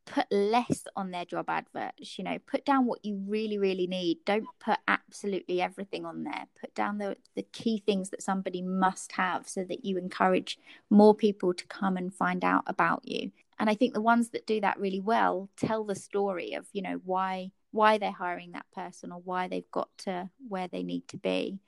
put 0.06 0.26
less 0.32 0.84
on 0.96 1.12
their 1.12 1.26
job 1.26 1.46
adverts 1.50 2.18
you 2.18 2.24
know 2.24 2.38
put 2.46 2.66
down 2.66 2.86
what 2.86 3.04
you 3.04 3.22
really 3.28 3.58
really 3.58 3.88
need. 3.88 4.20
Don't 4.26 4.48
put 4.60 4.80
absolutely 4.88 5.62
everything 5.62 6.06
on 6.06 6.24
there. 6.24 6.46
Put 6.60 6.74
down 6.74 6.98
the 6.98 7.18
the 7.36 7.44
key 7.44 7.84
things 7.86 8.10
that 8.12 8.22
somebody 8.24 8.62
must 8.62 9.12
have 9.14 9.48
so 9.48 9.64
that 9.66 9.84
you 9.86 9.98
encourage 9.98 10.58
more 10.90 11.14
people 11.14 11.54
to 11.54 11.68
come 11.68 11.98
and 11.98 12.14
find 12.14 12.44
out 12.44 12.64
about 12.68 13.02
you. 13.04 13.32
And 13.60 13.70
i 13.70 13.76
think 13.76 13.94
the 13.94 14.02
ones 14.02 14.30
that 14.30 14.46
do 14.48 14.62
that 14.62 14.80
really 14.80 15.02
well 15.02 15.50
tell 15.58 15.84
the 15.84 15.96
story 15.96 16.54
of 16.54 16.68
you 16.74 16.82
know 16.82 17.02
why 17.04 17.52
why 17.72 17.98
they're 17.98 18.12
hiring 18.12 18.52
that 18.52 18.66
person 18.74 19.12
or 19.12 19.20
why 19.20 19.48
they've 19.48 19.72
got 19.72 19.90
to 19.98 20.30
where 20.48 20.68
they 20.68 20.84
need 20.84 21.08
to 21.08 21.18
be 21.18 21.60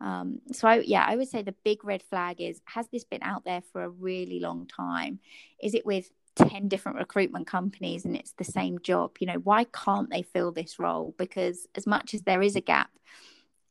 um, 0.00 0.40
so 0.52 0.68
I, 0.68 0.78
yeah, 0.78 1.04
I 1.06 1.16
would 1.16 1.28
say 1.28 1.42
the 1.42 1.54
big 1.64 1.84
red 1.84 2.02
flag 2.02 2.40
is: 2.40 2.60
has 2.64 2.88
this 2.88 3.04
been 3.04 3.22
out 3.22 3.44
there 3.44 3.62
for 3.72 3.82
a 3.82 3.88
really 3.88 4.40
long 4.40 4.66
time? 4.66 5.20
Is 5.62 5.74
it 5.74 5.84
with 5.84 6.10
10 6.36 6.68
different 6.68 6.98
recruitment 6.98 7.46
companies 7.46 8.04
and 8.04 8.16
it's 8.16 8.32
the 8.32 8.44
same 8.44 8.78
job? 8.80 9.16
You 9.20 9.26
know 9.26 9.34
why 9.34 9.64
can't 9.64 10.10
they 10.10 10.22
fill 10.22 10.52
this 10.52 10.78
role? 10.78 11.14
Because 11.18 11.66
as 11.74 11.86
much 11.86 12.14
as 12.14 12.22
there 12.22 12.42
is 12.42 12.56
a 12.56 12.60
gap 12.60 12.90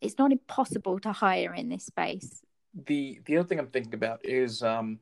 it's 0.02 0.18
not 0.18 0.32
impossible 0.32 1.00
to 1.00 1.12
hire 1.12 1.54
in 1.54 1.70
this 1.70 1.86
space. 1.86 2.42
The 2.86 3.20
the 3.26 3.38
other 3.38 3.48
thing 3.48 3.60
i'm 3.60 3.68
thinking 3.68 3.96
about 3.96 4.24
is 4.24 4.62
um 4.62 5.00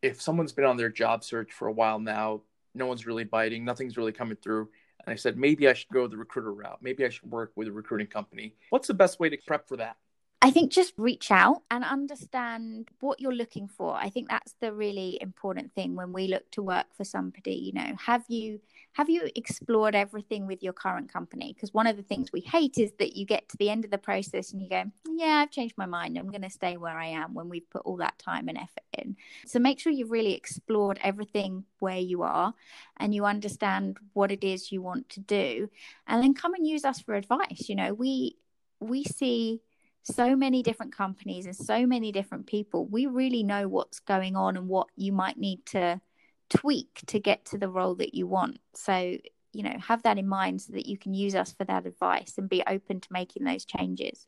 if 0.00 0.22
someone's 0.22 0.52
been 0.52 0.64
on 0.64 0.76
their 0.76 0.88
job 0.88 1.24
search 1.24 1.52
for 1.52 1.66
a 1.66 1.72
while 1.72 1.98
now 1.98 2.42
no 2.74 2.86
one's 2.86 3.04
really 3.04 3.24
biting 3.24 3.64
nothing's 3.64 3.96
really 3.96 4.12
coming 4.12 4.36
through 4.36 4.68
and 5.04 5.12
i 5.12 5.16
said 5.16 5.36
maybe 5.36 5.68
i 5.68 5.72
should 5.72 5.88
go 5.88 6.06
the 6.06 6.16
recruiter 6.16 6.52
route. 6.52 6.78
Maybe 6.80 7.04
i 7.04 7.08
should 7.08 7.28
work 7.30 7.50
with 7.56 7.66
a 7.66 7.72
recruiting 7.72 8.06
company. 8.06 8.54
What's 8.70 8.86
the 8.86 8.94
best 8.94 9.18
way 9.18 9.28
to 9.28 9.36
prep 9.46 9.68
for 9.68 9.76
that 9.78 9.96
I 10.40 10.52
think 10.52 10.70
just 10.70 10.94
reach 10.96 11.32
out 11.32 11.62
and 11.68 11.82
understand 11.82 12.90
what 13.00 13.20
you're 13.20 13.34
looking 13.34 13.66
for. 13.66 13.96
I 13.96 14.08
think 14.08 14.28
that's 14.28 14.54
the 14.60 14.72
really 14.72 15.18
important 15.20 15.74
thing 15.74 15.96
when 15.96 16.12
we 16.12 16.28
look 16.28 16.48
to 16.52 16.62
work 16.62 16.86
for 16.96 17.02
somebody, 17.02 17.54
you 17.54 17.72
know, 17.72 17.96
have 18.06 18.24
you 18.28 18.60
have 18.92 19.10
you 19.10 19.28
explored 19.34 19.94
everything 19.94 20.46
with 20.46 20.62
your 20.62 20.72
current 20.72 21.12
company? 21.12 21.52
Because 21.52 21.74
one 21.74 21.86
of 21.86 21.96
the 21.96 22.02
things 22.02 22.32
we 22.32 22.40
hate 22.40 22.78
is 22.78 22.92
that 22.98 23.16
you 23.16 23.26
get 23.26 23.48
to 23.48 23.56
the 23.56 23.68
end 23.68 23.84
of 23.84 23.90
the 23.90 23.98
process 23.98 24.52
and 24.52 24.62
you 24.62 24.68
go, 24.68 24.84
yeah, 25.08 25.40
I've 25.42 25.50
changed 25.50 25.76
my 25.76 25.86
mind. 25.86 26.16
I'm 26.16 26.30
going 26.30 26.42
to 26.42 26.50
stay 26.50 26.76
where 26.76 26.96
I 26.96 27.06
am 27.06 27.34
when 27.34 27.48
we've 27.48 27.68
put 27.70 27.82
all 27.84 27.96
that 27.98 28.18
time 28.18 28.48
and 28.48 28.58
effort 28.58 28.84
in. 28.92 29.16
So 29.46 29.58
make 29.58 29.78
sure 29.78 29.92
you've 29.92 30.10
really 30.10 30.34
explored 30.34 30.98
everything 31.02 31.64
where 31.80 31.98
you 31.98 32.22
are 32.22 32.54
and 32.96 33.14
you 33.14 33.24
understand 33.24 33.98
what 34.14 34.32
it 34.32 34.42
is 34.42 34.72
you 34.72 34.82
want 34.82 35.08
to 35.10 35.20
do 35.20 35.68
and 36.06 36.22
then 36.22 36.34
come 36.34 36.54
and 36.54 36.66
use 36.66 36.84
us 36.84 37.00
for 37.00 37.14
advice. 37.14 37.68
You 37.68 37.74
know, 37.74 37.92
we 37.94 38.36
we 38.80 39.04
see 39.04 39.60
so 40.02 40.34
many 40.36 40.62
different 40.62 40.94
companies 40.94 41.46
and 41.46 41.56
so 41.56 41.86
many 41.86 42.12
different 42.12 42.46
people, 42.46 42.86
we 42.86 43.06
really 43.06 43.42
know 43.42 43.68
what's 43.68 44.00
going 44.00 44.36
on 44.36 44.56
and 44.56 44.68
what 44.68 44.88
you 44.96 45.12
might 45.12 45.38
need 45.38 45.64
to 45.66 46.00
tweak 46.48 47.00
to 47.06 47.18
get 47.18 47.44
to 47.46 47.58
the 47.58 47.68
role 47.68 47.94
that 47.96 48.14
you 48.14 48.26
want. 48.26 48.58
So, 48.74 49.18
you 49.52 49.62
know, 49.62 49.76
have 49.78 50.02
that 50.04 50.18
in 50.18 50.26
mind 50.26 50.62
so 50.62 50.72
that 50.72 50.86
you 50.86 50.96
can 50.96 51.14
use 51.14 51.34
us 51.34 51.52
for 51.52 51.64
that 51.64 51.86
advice 51.86 52.34
and 52.38 52.48
be 52.48 52.62
open 52.66 53.00
to 53.00 53.08
making 53.10 53.44
those 53.44 53.64
changes. 53.64 54.26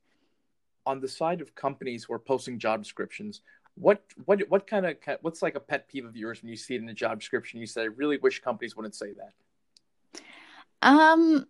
On 0.87 1.01
the 1.01 1.09
side 1.09 1.41
of 1.41 1.55
companies 1.55 2.05
who 2.05 2.15
are 2.15 2.19
posting 2.19 2.59
job 2.59 2.83
descriptions, 2.83 3.43
what 3.75 4.03
what 4.25 4.41
what 4.49 4.67
kind 4.67 4.87
of 4.87 4.97
what's 5.23 5.43
like 5.43 5.55
a 5.55 5.61
pet 5.61 5.89
peeve 5.89 6.05
of 6.05 6.17
yours 6.17 6.43
when 6.43 6.51
you 6.51 6.57
see 6.57 6.75
it 6.75 6.83
in 6.83 6.89
a 6.89 6.95
job 6.95 7.21
description? 7.21 7.61
You 7.61 7.67
say, 7.67 7.83
"I 7.83 7.85
really 7.85 8.19
wish 8.19 8.41
companies 8.41 8.77
wouldn't 8.77 8.95
say 8.95 9.13
that." 9.13 10.21
Um, 10.83 11.47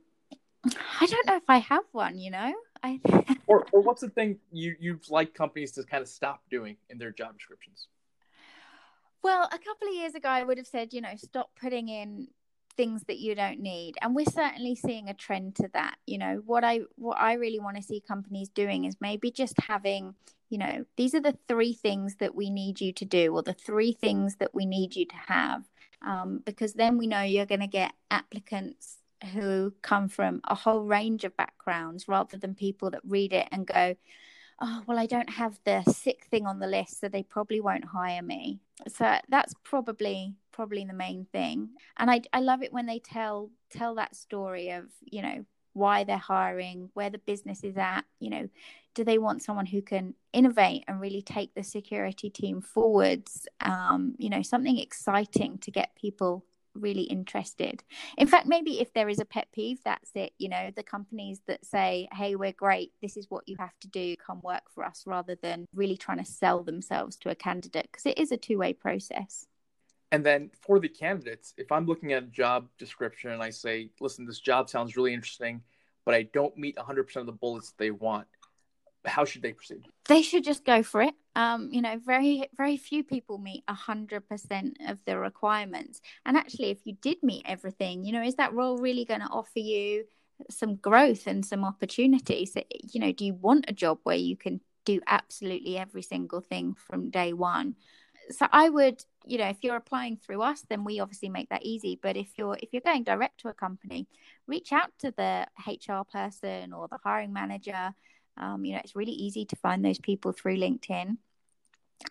I 1.01 1.07
don't 1.07 1.27
know 1.27 1.37
if 1.37 1.49
I 1.49 1.59
have 1.59 1.85
one. 1.93 2.19
You 2.19 2.31
know, 2.31 2.55
I 2.83 3.01
or 3.47 3.67
or 3.73 3.81
what's 3.81 4.01
the 4.01 4.09
thing 4.09 4.39
you 4.53 4.77
you'd 4.79 5.09
like 5.11 5.35
companies 5.35 5.73
to 5.73 5.85
kind 5.85 6.03
of 6.03 6.09
stop 6.09 6.43
doing 6.51 6.77
in 6.89 6.99
their 6.99 7.11
job 7.11 7.37
descriptions? 7.37 7.89
Well, 9.23 9.45
a 9.45 9.59
couple 9.59 9.89
of 9.89 9.95
years 9.95 10.15
ago, 10.15 10.29
I 10.29 10.43
would 10.43 10.57
have 10.57 10.67
said, 10.67 10.95
you 10.95 11.03
know, 11.03 11.15
stop 11.17 11.51
putting 11.61 11.89
in 11.89 12.29
things 12.77 13.03
that 13.05 13.19
you 13.19 13.35
don't 13.35 13.61
need, 13.61 13.97
and 14.01 14.15
we're 14.15 14.25
certainly 14.25 14.75
seeing 14.75 15.09
a 15.09 15.15
trend 15.15 15.57
to 15.57 15.69
that. 15.75 15.97
You 16.07 16.19
know, 16.19 16.43
what 16.47 16.65
I 16.65 16.81
what 16.97 17.19
I 17.19 17.35
really 17.35 17.61
want 17.61 17.77
to 17.77 17.83
see 17.83 18.01
companies 18.01 18.49
doing 18.49 18.85
is 18.85 18.97
maybe 19.01 19.31
just 19.31 19.55
having, 19.69 20.15
you 20.49 20.59
know, 20.59 20.85
these 20.97 21.15
are 21.15 21.21
the 21.21 21.37
three 21.49 21.75
things 21.75 22.17
that 22.17 22.35
we 22.35 22.51
need 22.51 22.81
you 22.81 22.93
to 22.95 23.05
do, 23.05 23.35
or 23.35 23.43
the 23.43 23.53
three 23.53 23.93
things 23.93 24.37
that 24.37 24.55
we 24.55 24.65
need 24.65 24.97
you 24.97 25.05
to 25.05 25.17
have, 25.17 25.65
um, 26.03 26.41
because 26.47 26.73
then 26.75 26.97
we 26.97 27.07
know 27.07 27.23
you're 27.23 27.47
going 27.47 27.61
to 27.61 27.67
get 27.67 27.93
applicants 28.11 29.00
who 29.33 29.73
come 29.83 30.09
from 30.09 30.41
a 30.45 30.55
whole 30.55 30.85
range 30.85 31.25
of 31.25 31.37
backgrounds 31.37 32.09
rather 32.09 32.37
than 32.37 32.55
people 32.55 32.91
that 32.91 33.03
read 33.07 33.33
it 33.33 33.49
and 33.53 33.67
go, 33.67 33.95
oh, 34.61 34.83
well, 34.87 34.99
I 34.99 35.07
don't 35.07 35.31
have 35.31 35.59
the 35.65 35.83
sick 35.85 36.27
thing 36.31 36.47
on 36.47 36.59
the 36.59 36.67
list, 36.67 37.01
so 37.01 37.09
they 37.09 37.23
probably 37.23 37.61
won't 37.61 37.85
hire 37.85 38.23
me. 38.23 38.61
So 38.89 39.17
that's 39.29 39.55
probably 39.65 40.35
probably 40.53 40.85
the 40.85 40.93
main 40.93 41.27
thing. 41.33 41.71
And 41.97 42.11
I, 42.11 42.23
I 42.33 42.41
love 42.41 42.63
it 42.63 42.73
when 42.73 42.87
they 42.87 42.99
tell 42.99 43.51
tell 43.71 43.95
that 43.97 44.17
story 44.17 44.71
of, 44.71 44.85
you 45.01 45.23
know, 45.23 45.45
why 45.73 46.05
they're 46.05 46.19
hiring, 46.19 46.91
where 46.95 47.11
the 47.11 47.19
business 47.19 47.63
is 47.63 47.77
at, 47.77 48.05
you 48.19 48.31
know, 48.31 48.49
do 48.95 49.05
they 49.05 49.19
want 49.19 49.43
someone 49.43 49.67
who 49.67 49.81
can 49.81 50.15
innovate 50.33 50.85
and 50.89 51.01
really 51.01 51.23
take 51.23 51.55
the 51.55 51.63
security 51.63 52.29
team 52.29 52.61
forwards? 52.61 53.47
Um, 53.61 54.15
you 54.19 54.29
know, 54.29 54.43
something 54.43 54.79
exciting 54.79 55.59
to 55.59 55.71
get 55.71 55.95
people 55.95 56.45
really 56.75 57.03
interested. 57.03 57.83
In 58.19 58.27
fact, 58.27 58.47
maybe 58.47 58.81
if 58.81 58.93
there 58.93 59.09
is 59.09 59.19
a 59.19 59.25
pet 59.25 59.49
peeve, 59.53 59.81
that's 59.85 60.11
it. 60.15 60.33
You 60.39 60.49
know, 60.49 60.71
the 60.75 60.83
companies 60.83 61.41
that 61.47 61.65
say, 61.65 62.09
hey, 62.13 62.37
we're 62.37 62.53
great, 62.53 62.93
this 63.03 63.17
is 63.17 63.27
what 63.29 63.49
you 63.49 63.57
have 63.59 63.79
to 63.81 63.89
do, 63.89 64.17
come 64.17 64.41
work 64.43 64.63
for 64.75 64.85
us, 64.85 65.05
rather 65.07 65.37
than 65.43 65.67
really 65.75 65.97
trying 65.97 66.19
to 66.19 66.25
sell 66.25 66.63
themselves 66.63 67.17
to 67.17 67.31
a 67.31 67.35
candidate, 67.35 67.89
because 67.91 68.07
it 68.07 68.19
is 68.19 68.33
a 68.33 68.37
two 68.37 68.59
way 68.59 68.73
process. 68.73 69.47
And 70.13 70.27
then 70.27 70.51
for 70.61 70.81
the 70.81 70.89
candidates, 70.89 71.55
if 71.57 71.71
I'm 71.71 71.87
looking 71.87 72.13
at 72.13 72.25
a 72.25 72.27
job 72.27 72.69
description 72.79 73.31
and 73.31 73.43
I 73.43 73.51
say, 73.51 73.91
listen, 74.01 74.27
this 74.27 74.41
job 74.41 74.69
sounds 74.69 74.97
really 74.97 75.15
interesting, 75.15 75.63
but 76.05 76.15
I 76.15 76.23
don't 76.23 76.57
meet 76.57 76.77
100% 76.77 77.17
of 77.17 77.27
the 77.27 77.33
bullets 77.33 77.75
they 77.79 77.91
want, 77.93 78.27
how 79.05 79.25
should 79.25 79.43
they 79.43 79.53
proceed? 79.53 79.87
They 80.09 80.23
should 80.23 80.45
just 80.45 80.65
go 80.65 80.83
for 80.83 81.03
it. 81.03 81.15
Um, 81.37 81.69
you 81.73 81.81
know, 81.81 81.99
very 82.05 82.49
very 82.57 82.77
few 82.77 83.05
people 83.05 83.39
meet 83.39 83.63
hundred 83.69 84.29
percent 84.29 84.79
of 84.87 84.99
the 85.05 85.19
requirements. 85.19 86.01
And 86.27 86.37
actually, 86.37 86.71
if 86.71 86.79
you 86.85 86.97
did 87.01 87.23
meet 87.23 87.45
everything, 87.47 88.05
you 88.05 88.13
know, 88.13 88.23
is 88.23 88.37
that 88.37 88.53
role 88.53 88.79
really 88.79 89.05
going 89.05 89.21
to 89.21 89.27
offer 89.29 89.61
you 89.61 90.05
some 90.49 90.77
growth 90.77 91.27
and 91.27 91.45
some 91.45 91.65
opportunities? 91.65 92.57
You 92.93 93.01
know, 93.01 93.13
do 93.13 93.25
you 93.25 93.35
want 93.35 93.67
a 93.69 93.73
job 93.73 93.99
where 94.03 94.17
you 94.17 94.37
can 94.37 94.61
do 94.85 95.01
absolutely 95.07 95.79
every 95.79 96.03
single 96.03 96.41
thing 96.41 96.75
from 96.75 97.11
day 97.11 97.33
one? 97.33 97.77
So 98.31 98.47
I 98.53 98.69
would, 98.69 99.03
you 99.27 99.39
know, 99.39 99.49
if 99.49 99.59
you're 99.63 99.77
applying 99.77 100.17
through 100.17 100.43
us, 100.43 100.63
then 100.69 100.85
we 100.85 101.01
obviously 101.01 101.29
make 101.29 101.49
that 101.51 101.65
easy. 101.65 101.99
But 102.01 102.17
if 102.17 102.37
you're 102.37 102.57
if 102.63 102.73
you're 102.73 102.83
going 102.83 103.05
direct 103.05 103.41
to 103.41 103.49
a 103.49 103.55
company, 103.55 104.09
reach 104.47 104.73
out 104.73 104.91
to 105.01 105.11
the 105.11 105.47
HR 105.67 106.05
person 106.11 106.73
or 106.73 106.89
the 106.89 106.99
hiring 107.03 107.33
manager 107.33 107.95
um, 108.41 108.65
you 108.65 108.75
know, 108.75 108.81
it's 108.83 108.97
really 108.97 109.13
easy 109.13 109.45
to 109.47 109.57
find 109.57 109.85
those 109.85 109.99
people 109.99 110.33
through 110.33 110.57
LinkedIn. 110.57 111.19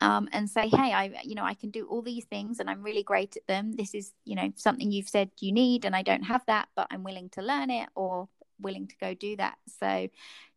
Um, 0.01 0.29
and 0.31 0.47
say, 0.47 0.69
hey, 0.69 0.93
I, 0.93 1.19
you 1.23 1.33
know, 1.33 1.43
I 1.43 1.55
can 1.55 1.71
do 1.71 1.87
all 1.87 2.03
these 2.03 2.25
things 2.25 2.59
and 2.59 2.69
I'm 2.69 2.83
really 2.83 3.01
great 3.01 3.35
at 3.35 3.47
them. 3.47 3.71
This 3.71 3.95
is, 3.95 4.13
you 4.23 4.35
know, 4.35 4.53
something 4.55 4.91
you've 4.91 5.09
said 5.09 5.31
you 5.39 5.51
need 5.51 5.83
and 5.83 5.95
I 5.95 6.03
don't 6.03 6.21
have 6.21 6.45
that, 6.45 6.69
but 6.75 6.85
I'm 6.91 7.03
willing 7.03 7.29
to 7.29 7.41
learn 7.41 7.71
it 7.71 7.89
or 7.95 8.29
willing 8.61 8.87
to 8.87 8.95
go 9.01 9.15
do 9.15 9.35
that. 9.37 9.57
So 9.79 10.07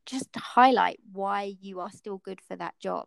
just 0.04 0.34
to 0.34 0.38
highlight 0.38 1.00
why 1.12 1.54
you 1.62 1.80
are 1.80 1.90
still 1.90 2.18
good 2.18 2.42
for 2.46 2.56
that 2.56 2.78
job. 2.78 3.06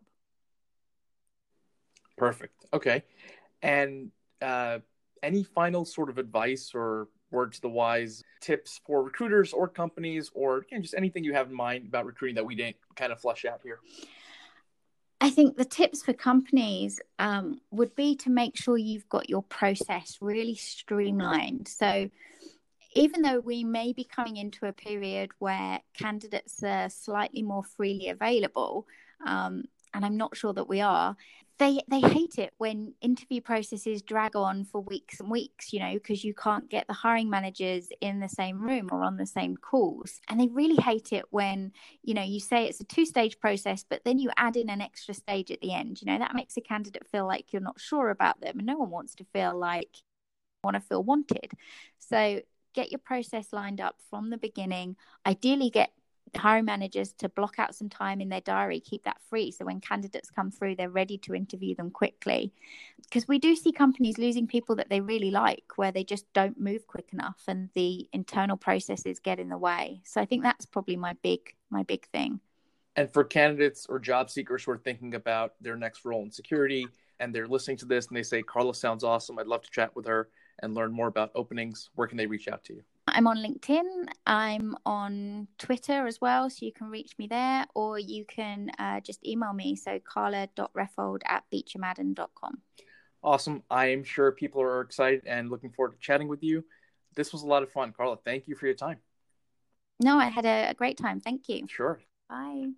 Perfect. 2.17 2.65
Okay. 2.73 3.04
And 3.62 4.12
uh, 4.41 4.80
any 5.21 5.43
final 5.43 5.86
sort 5.86 6.10
of 6.10 6.17
advice 6.17 6.71
or 6.73 7.10
words 7.36 7.58
to 7.58 7.62
the 7.62 7.69
wise 7.69 8.24
tips 8.41 8.80
for 8.86 9.04
recruiters 9.04 9.54
or 9.54 9.67
companies 9.67 10.32
or 10.34 10.65
you 10.71 10.78
know, 10.78 10.82
just 10.82 10.95
anything 10.95 11.24
you 11.24 11.34
have 11.34 11.50
in 11.50 11.56
mind 11.56 11.88
about 11.88 12.06
recruiting 12.06 12.36
that 12.36 12.45
we 12.45 12.56
didn't 12.56 12.78
kind 12.95 13.12
of 13.12 13.19
flush 13.19 13.45
out 13.45 13.60
here? 13.63 13.80
I 15.21 15.30
think 15.30 15.58
the 15.58 15.65
tips 15.65 16.04
for 16.04 16.13
companies 16.13 17.00
um, 17.19 17.62
would 17.71 17.95
be 17.95 18.15
to 18.17 18.30
make 18.30 18.58
sure 18.58 18.78
you've 18.78 19.10
got 19.10 19.30
your 19.30 19.43
process 19.43 20.17
really 20.21 20.56
streamlined. 20.56 21.67
So, 21.67 22.10
even 22.98 23.21
though 23.21 23.39
we 23.39 23.63
may 23.63 23.91
be 23.91 24.06
coming 24.06 24.38
into 24.38 24.67
a 24.67 24.74
period 24.74 25.32
where 25.39 25.82
candidates 25.98 26.63
are 26.63 26.89
slightly 26.89 27.41
more 27.41 27.63
freely 27.63 28.10
available, 28.10 28.88
um, 29.26 29.65
and 29.93 30.06
I'm 30.06 30.17
not 30.17 30.38
sure 30.38 30.54
that 30.54 30.69
we 30.69 30.82
are, 30.82 31.15
they 31.58 31.80
they 31.89 32.02
hate 32.02 32.38
it 32.38 32.54
when 32.58 32.94
interview 33.02 33.41
processes 33.41 34.02
drag 34.02 34.36
on 34.36 34.65
for 34.65 34.82
weeks 34.82 35.20
and 35.20 35.32
weeks 35.32 35.72
you 35.72 35.80
know 35.80 35.94
because 35.94 36.24
you 36.24 36.34
can't 36.34 36.70
get 36.70 36.86
the 36.88 36.94
hiring 36.94 37.30
managers 37.30 37.89
in 38.02 38.20
the 38.20 38.30
same 38.30 38.62
room 38.62 38.89
or 38.91 39.04
on 39.04 39.18
the 39.18 39.26
same 39.26 39.56
calls 39.56 40.20
and 40.30 40.39
they 40.39 40.48
really 40.48 40.82
hate 40.82 41.13
it 41.13 41.26
when 41.30 41.72
you 42.04 42.13
know 42.13 42.24
you 42.24 42.39
say 42.39 42.65
it's 42.65 42.82
a 42.82 42.86
two 42.86 43.06
stage 43.06 43.39
process 43.39 43.86
but 43.89 44.04
then 44.04 44.20
you 44.20 44.30
add 44.38 44.56
in 44.58 44.70
an 44.70 44.82
extra 44.82 45.13
stage 45.13 45.50
at 45.52 45.62
the 45.62 45.74
end 45.74 46.02
you 46.02 46.12
know 46.12 46.20
that 46.20 46.36
makes 46.36 46.58
a 46.58 46.62
candidate 46.62 47.08
feel 47.10 47.26
like 47.26 47.54
you're 47.54 47.62
not 47.62 47.80
sure 47.80 48.10
about 48.10 48.41
them 48.41 48.58
and 48.58 48.68
no 48.68 48.76
one 48.76 48.89
wants 48.89 49.15
to 49.15 49.26
feel 49.34 49.58
like 49.58 50.04
want 50.65 50.76
to 50.76 50.82
feel 50.82 51.04
wanted. 51.04 51.52
So 52.00 52.41
get 52.74 52.91
your 52.91 53.00
process 53.00 53.54
lined 53.54 53.80
up 53.80 53.96
from 54.10 54.32
the 54.32 54.38
beginning. 54.38 54.98
Ideally, 55.26 55.70
get 55.70 55.91
hiring 56.38 56.65
managers 56.65 57.13
to 57.13 57.30
block 57.30 57.60
out 57.60 57.76
some 57.76 57.89
time 57.89 58.21
in 58.21 58.30
their 58.30 58.41
diary, 58.41 58.80
keep 58.80 59.04
that 59.04 59.21
free. 59.30 59.52
So 59.52 59.65
when 59.65 59.80
candidates 59.80 60.30
come 60.30 60.52
through, 60.52 60.76
they're 60.76 60.89
ready 60.89 61.17
to 61.19 61.36
interview 61.36 61.76
them 61.76 61.91
quickly. 61.91 62.54
Because 63.04 63.28
we 63.28 63.39
do 63.39 63.56
see 63.56 63.71
companies 63.71 64.17
losing 64.17 64.48
people 64.48 64.76
that 64.76 64.89
they 64.89 65.02
really 65.02 65.32
like 65.32 65.63
where 65.76 65.91
they 65.91 66.04
just 66.04 66.32
don't 66.34 66.60
move 66.60 66.88
quick 66.88 67.10
enough 67.13 67.43
and 67.48 67.69
the 67.76 68.08
internal 68.13 68.58
processes 68.58 69.19
get 69.19 69.39
in 69.39 69.50
the 69.50 69.58
way. 69.58 70.02
So 70.04 70.21
I 70.21 70.26
think 70.26 70.43
that's 70.43 70.65
probably 70.65 70.95
my 70.95 71.13
big 71.21 71.54
my 71.69 71.84
big 71.84 72.08
thing. 72.08 72.39
And 72.95 73.12
for 73.12 73.24
candidates 73.24 73.86
or 73.89 74.00
job 74.00 74.30
seekers 74.30 74.63
who 74.63 74.71
are 74.71 74.78
thinking 74.78 75.15
about 75.15 75.54
their 75.60 75.76
next 75.76 76.06
role 76.06 76.24
in 76.24 76.32
security 76.32 76.88
and 77.19 77.34
they're 77.34 77.48
listening 77.48 77.78
to 77.78 77.86
this 77.86 78.08
and 78.08 78.15
they 78.15 78.24
say, 78.24 78.41
Karla 78.41 78.74
sounds 78.74 79.04
awesome. 79.04 79.38
I'd 79.38 79.48
love 79.48 79.63
to 79.63 79.71
chat 79.71 79.95
with 79.95 80.06
her 80.06 80.30
and 80.60 80.74
learn 80.74 80.93
more 80.93 81.08
about 81.08 81.32
openings. 81.36 81.89
Where 81.95 82.08
can 82.08 82.17
they 82.17 82.26
reach 82.26 82.48
out 82.48 82.63
to 82.65 82.74
you? 82.76 82.84
I'm 83.08 83.28
on 83.28 83.38
LinkedIn. 83.38 84.08
I'm 84.26 84.76
on 84.86 85.48
Twitter 85.60 86.08
as 86.08 86.20
well, 86.20 86.50
so 86.50 86.65
you 86.65 86.74
can 86.74 86.89
reach 86.89 87.13
me 87.20 87.28
there, 87.28 87.65
or 87.76 88.00
you 88.00 88.26
can 88.26 88.72
uh, 88.80 89.00
just 89.00 89.26
email 89.26 89.54
me. 89.54 89.76
So 89.76 90.00
karla.reffold 90.00 91.22
at 91.26 91.44
beechermadden.com. 91.54 92.62
Awesome. 93.24 93.63
I 93.70 93.88
am 93.88 94.04
sure 94.04 94.32
people 94.32 94.62
are 94.62 94.82
excited 94.82 95.24
and 95.26 95.50
looking 95.50 95.72
forward 95.72 95.94
to 95.94 96.00
chatting 96.00 96.28
with 96.28 96.44
you. 96.44 96.65
This 97.15 97.32
was 97.32 97.44
a 97.44 97.48
lot 97.48 97.63
of 97.63 97.72
fun. 97.72 97.94
Karla, 97.96 98.18
thank 98.26 98.48
you 98.48 98.56
for 98.56 98.65
your 98.65 98.76
time. 98.76 98.98
No, 100.00 100.18
I 100.18 100.26
had 100.26 100.46
a, 100.46 100.70
a 100.72 100.74
great 100.74 100.98
time. 100.98 101.22
Thank 101.22 101.48
you. 101.48 101.65
Sure. 101.70 102.00
Bye. 102.28 102.72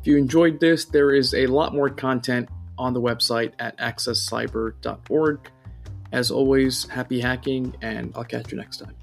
If 0.00 0.06
you 0.06 0.18
enjoyed 0.18 0.60
this, 0.60 0.84
there 0.84 1.12
is 1.12 1.32
a 1.32 1.46
lot 1.46 1.74
more 1.74 1.88
content 1.88 2.50
on 2.78 2.92
the 2.94 3.00
website 3.00 3.52
at 3.58 3.76
accesscyber.org. 3.78 5.50
As 6.12 6.30
always, 6.30 6.88
happy 6.88 7.20
hacking, 7.20 7.74
and 7.82 8.12
I'll 8.14 8.24
catch 8.24 8.52
you 8.52 8.58
next 8.58 8.78
time. 8.78 8.94